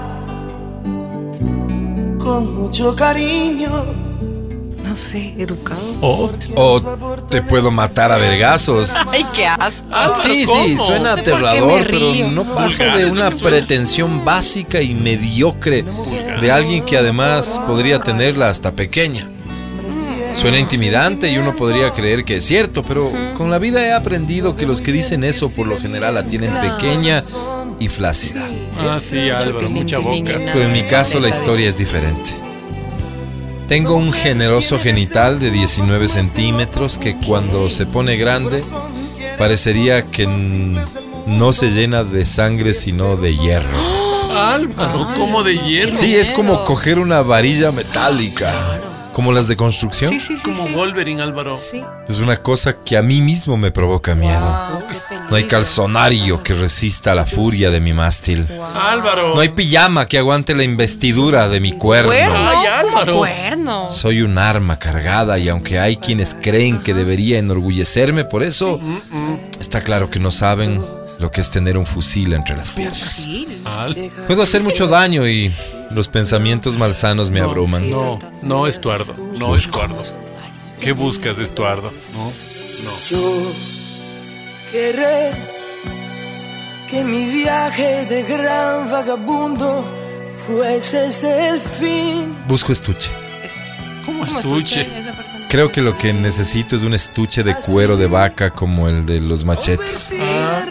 con 2.31 2.55
mucho 2.55 2.95
cariño. 2.95 3.87
No 4.85 4.95
sé, 4.95 5.35
educado. 5.37 5.81
Oh, 6.01 6.31
o 6.55 6.81
te 7.29 7.43
puedo 7.43 7.73
matar 7.73 8.13
a 8.13 8.19
vergazos. 8.19 8.95
Ay, 9.11 9.27
qué 9.35 9.47
asco. 9.47 9.85
Álvaro, 9.91 10.21
Sí, 10.21 10.47
sí, 10.47 10.77
suena 10.77 11.11
No 11.11 11.15
sé 11.17 11.21
aterrador, 11.23 11.87
pero 11.91 12.31
no 12.31 12.45
pasa 12.55 12.85
de 12.97 13.07
una 13.07 13.33
pretensión 13.33 14.25
básica 14.25 14.81
y 14.81 14.95
mediocre 14.95 15.85
de 16.41 16.53
alguien 16.53 16.85
que 16.85 16.97
además 16.97 17.61
podría 17.67 17.99
tenerla 17.99 18.49
hasta 18.49 18.71
pequeña. 18.71 19.29
Suena 20.35 20.61
intimidante 20.61 21.33
y 21.33 21.37
uno 21.37 21.57
podría 21.57 21.91
creer 21.91 22.25
que 22.25 22.37
es 22.37 22.45
cierto, 22.45 22.85
pero 22.85 23.13
con 23.35 23.51
la 23.51 23.59
vida 23.59 23.85
he 23.85 23.93
aprendido 23.93 24.55
que 24.55 24.67
los 24.67 24.81
que 24.81 24.93
dicen 24.93 25.25
eso 25.25 25.51
por 25.51 25.67
lo 25.67 25.81
general 25.81 26.15
la 26.15 26.23
tienen 26.23 26.55
pequeña 26.55 27.25
y 27.81 27.89
flácida. 27.89 28.49
Ah, 28.79 28.99
sí, 29.01 29.31
Álvaro, 29.31 29.69
mucha 29.71 29.99
boca. 29.99 30.35
Pero 30.37 30.63
en 30.63 30.73
mi 30.73 30.83
caso 30.83 31.19
la 31.19 31.29
historia 31.29 31.69
es 31.69 31.79
diferente. 31.79 32.31
Tengo 33.67 33.95
un 33.95 34.13
generoso 34.13 34.79
genital 34.79 35.41
de 35.41 35.51
19 35.51 36.09
centímetros 36.09 36.99
que 36.99 37.17
cuando 37.17 37.71
se 37.71 37.87
pone 37.87 38.17
grande 38.17 38.63
parecería 39.39 40.03
que 40.03 40.27
no 40.27 41.53
se 41.53 41.71
llena 41.71 42.05
de 42.05 42.27
sangre 42.27 42.75
sino 42.75 43.17
de 43.17 43.37
hierro. 43.37 43.79
Álvaro, 44.31 45.09
como 45.17 45.43
de 45.43 45.59
hierro. 45.59 45.95
Sí, 45.95 46.15
es 46.15 46.31
como 46.31 46.65
coger 46.65 46.99
una 46.99 47.23
varilla 47.23 47.73
metálica, 47.73 48.53
como 49.13 49.33
las 49.33 49.49
de 49.49 49.57
construcción. 49.57 50.11
Sí, 50.11 50.21
sí, 50.21 50.37
sí. 50.37 50.43
Como 50.43 50.67
sí. 50.67 50.75
Wolverine, 50.75 51.23
Álvaro. 51.23 51.57
Sí. 51.57 51.83
Es 52.09 52.19
una 52.19 52.37
cosa 52.37 52.77
que 52.85 52.97
a 52.97 53.03
mí 53.03 53.21
mismo 53.21 53.57
me 53.57 53.71
provoca 53.71 54.15
miedo. 54.15 54.41
Wow, 54.41 54.83
No 55.31 55.37
hay 55.37 55.47
calzonario 55.47 56.43
que 56.43 56.55
resista 56.55 57.15
la 57.15 57.25
furia 57.25 57.71
de 57.71 57.81
mi 57.81 57.93
mástil. 57.93 58.47
Álvaro. 58.75 59.35
No 59.35 59.41
hay 59.41 59.51
pijama 59.51 60.09
que 60.09 60.19
aguante 60.19 60.55
la 60.57 60.65
investidura 60.65 61.49
de 61.49 61.61
mi 61.61 61.73
cuerno. 61.73 62.09
¿Cuerno? 62.11 62.35
Ay, 62.37 62.67
Álvaro. 62.67 63.19
Cuerno. 63.19 63.91
Soy 63.91 64.23
un 64.23 64.39
arma 64.39 64.79
cargada 64.79 65.39
y 65.39 65.49
aunque 65.49 65.79
hay 65.79 65.97
quienes 65.97 66.35
creen 66.35 66.83
que 66.83 66.95
debería 66.95 67.39
enorgullecerme 67.39 68.25
por 68.25 68.43
eso, 68.43 68.81
está 69.61 69.83
claro 69.83 70.11
que 70.11 70.19
no 70.19 70.33
saben 70.33 70.83
lo 71.21 71.31
que 71.31 71.43
es 71.43 71.51
tener 71.51 71.79
un 71.79 71.87
fusil 71.87 72.33
entre 72.33 72.57
las 72.57 72.73
piernas. 72.73 73.29
Puedo 74.27 74.43
hacer 74.43 74.63
mucho 74.63 74.89
daño 74.89 75.29
y 75.29 75.53
los 75.91 76.09
pensamientos 76.09 76.77
malsanos 76.77 77.31
me 77.31 77.41
abruman. 77.41 77.89
No, 77.89 78.19
no, 78.43 78.67
Estuardo. 78.67 79.15
No, 79.39 79.55
Estuardo. 79.55 80.03
¿Qué 80.81 80.93
buscas, 80.93 81.39
Estuardo? 81.39 81.93
No, 82.15 82.33
no. 82.85 83.70
Querer 84.73 85.35
que 86.89 87.05
mi 87.05 87.27
viaje 87.27 88.05
de 88.07 88.23
gran 88.23 88.91
vagabundo 88.91 89.85
fuese 90.47 91.07
ese 91.07 91.49
el 91.49 91.61
fin. 91.61 92.37
Busco 92.47 92.73
estuche. 92.73 93.11
¿Cómo 94.05 94.25
¿Cómo 94.25 94.39
estuche? 94.39 94.87
Creo 95.49 95.73
que 95.73 95.81
lo 95.81 95.99
que 95.99 96.13
necesito 96.13 96.77
es 96.77 96.85
un 96.85 96.95
estuche 96.95 97.43
de 97.43 97.57
cuero 97.57 97.97
de 97.97 98.07
vaca 98.07 98.51
como 98.51 98.89
el 98.89 99.05
de 99.07 99.21
los 99.21 99.45
machetes. 99.45 100.13
Ah. 100.21 100.63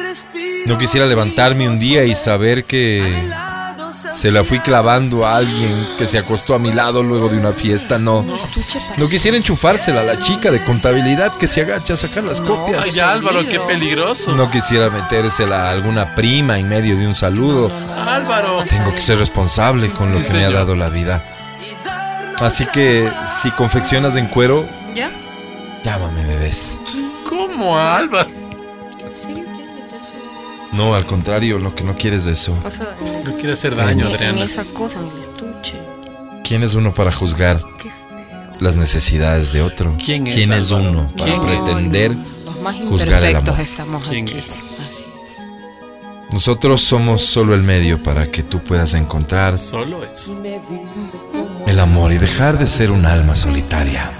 No 0.65 0.77
quisiera 0.77 1.05
levantarme 1.05 1.67
un 1.67 1.77
día 1.79 2.05
y 2.05 2.15
saber 2.15 2.63
que 2.63 3.01
se 4.13 4.31
la 4.31 4.43
fui 4.43 4.59
clavando 4.59 5.25
a 5.25 5.37
alguien 5.37 5.87
que 5.97 6.05
se 6.05 6.17
acostó 6.17 6.53
a 6.55 6.59
mi 6.59 6.71
lado 6.71 7.03
luego 7.03 7.29
de 7.29 7.37
una 7.37 7.53
fiesta. 7.53 7.97
No. 7.97 8.25
No 8.97 9.07
quisiera 9.07 9.37
enchufársela 9.37 10.01
a 10.01 10.03
la 10.03 10.19
chica 10.19 10.51
de 10.51 10.63
contabilidad 10.63 11.35
que 11.35 11.47
se 11.47 11.61
agacha 11.61 11.93
a 11.93 11.97
sacar 11.97 12.23
las 12.23 12.41
copias. 12.41 12.83
Ay, 12.91 12.99
Álvaro, 12.99 13.39
qué 13.49 13.59
peligroso. 13.59 14.33
No 14.35 14.49
quisiera 14.51 14.89
metérsela 14.89 15.65
a 15.67 15.71
alguna 15.71 16.15
prima 16.15 16.57
en 16.59 16.67
medio 16.69 16.97
de 16.97 17.07
un 17.07 17.15
saludo. 17.15 17.71
Álvaro. 18.07 18.63
Tengo 18.67 18.93
que 18.93 19.01
ser 19.01 19.17
responsable 19.19 19.89
con 19.91 20.09
lo 20.11 20.19
Sí, 20.19 20.25
que 20.27 20.33
me 20.33 20.45
ha 20.45 20.51
dado 20.51 20.75
la 20.75 20.89
vida. 20.89 21.23
Así 22.39 22.65
que 22.67 23.11
si 23.27 23.51
confeccionas 23.51 24.15
en 24.15 24.27
cuero, 24.27 24.67
¿Ya? 24.95 25.09
llámame 25.83 26.25
bebés. 26.25 26.79
¿Cómo, 27.27 27.77
Álvaro? 27.77 28.29
No, 30.71 30.93
al 30.95 31.05
contrario, 31.05 31.57
lo 31.59 31.73
que 31.73 31.83
no 31.83 31.95
quieres 31.95 32.27
es 32.27 32.41
eso. 32.41 32.55
O 32.63 32.69
sea, 32.71 32.95
en, 33.01 33.23
No 33.23 33.35
quiere 33.35 33.53
hacer 33.53 33.75
daño, 33.75 34.07
en 34.07 34.13
Adriana. 34.13 34.43
esa 34.43 34.63
cosa, 34.65 34.99
en 34.99 35.07
el 35.07 35.19
estuche. 35.19 35.75
¿Quién 36.43 36.63
es 36.63 36.73
uno 36.75 36.93
para 36.93 37.11
juzgar 37.11 37.61
las 38.59 38.75
necesidades 38.75 39.51
de 39.51 39.61
otro? 39.61 39.95
¿Quién 40.03 40.27
es, 40.27 40.71
Álvaro? 40.71 40.89
uno 40.89 41.11
para 41.17 41.23
¿Quién 41.37 41.41
es? 41.41 41.45
pretender? 41.63 42.15
Los 42.45 42.61
más 42.61 42.75
juzgar 42.75 43.23
el 43.23 43.29
imperfectos 43.31 43.49
amor? 43.55 43.61
estamos 43.65 44.07
¿Quién 44.09 44.27
aquí. 44.27 44.37
es? 44.37 44.51
Así 44.51 44.63
es. 44.67 46.33
Nosotros 46.33 46.81
somos 46.81 47.23
solo 47.25 47.55
el 47.55 47.63
medio 47.63 48.01
para 48.03 48.29
que 48.29 48.43
tú 48.43 48.59
puedas 48.59 48.93
encontrar 48.93 49.57
Solo 49.57 50.03
eso. 50.03 50.35
el 51.65 51.79
amor 51.79 52.11
y 52.13 52.19
dejar 52.19 52.59
de 52.59 52.67
ser 52.67 52.91
un 52.91 53.07
alma 53.07 53.35
solitaria. 53.35 54.11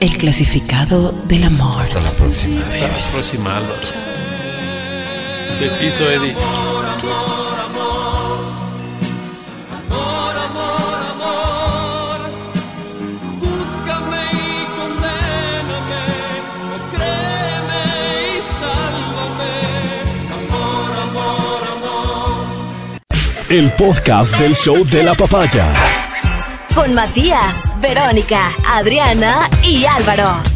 El 0.00 0.16
clasificado 0.16 1.12
del 1.12 1.44
amor. 1.44 1.82
Hasta 1.82 2.00
la 2.00 2.12
próxima, 2.12 2.62
Hasta 2.62 2.88
la 2.88 2.94
próxima, 2.94 3.56
Álvaro. 3.58 3.76
Amor, 6.32 6.86
amor, 6.86 7.64
amor. 10.38 10.90
el 23.50 23.72
podcast 23.72 24.38
del 24.38 24.54
show 24.54 24.84
de 24.84 25.02
la 25.02 25.14
papaya. 25.16 25.74
Con 26.72 26.94
Matías, 26.94 27.68
Verónica, 27.80 28.52
Adriana 28.64 29.50
y 29.64 29.84
Álvaro. 29.86 30.49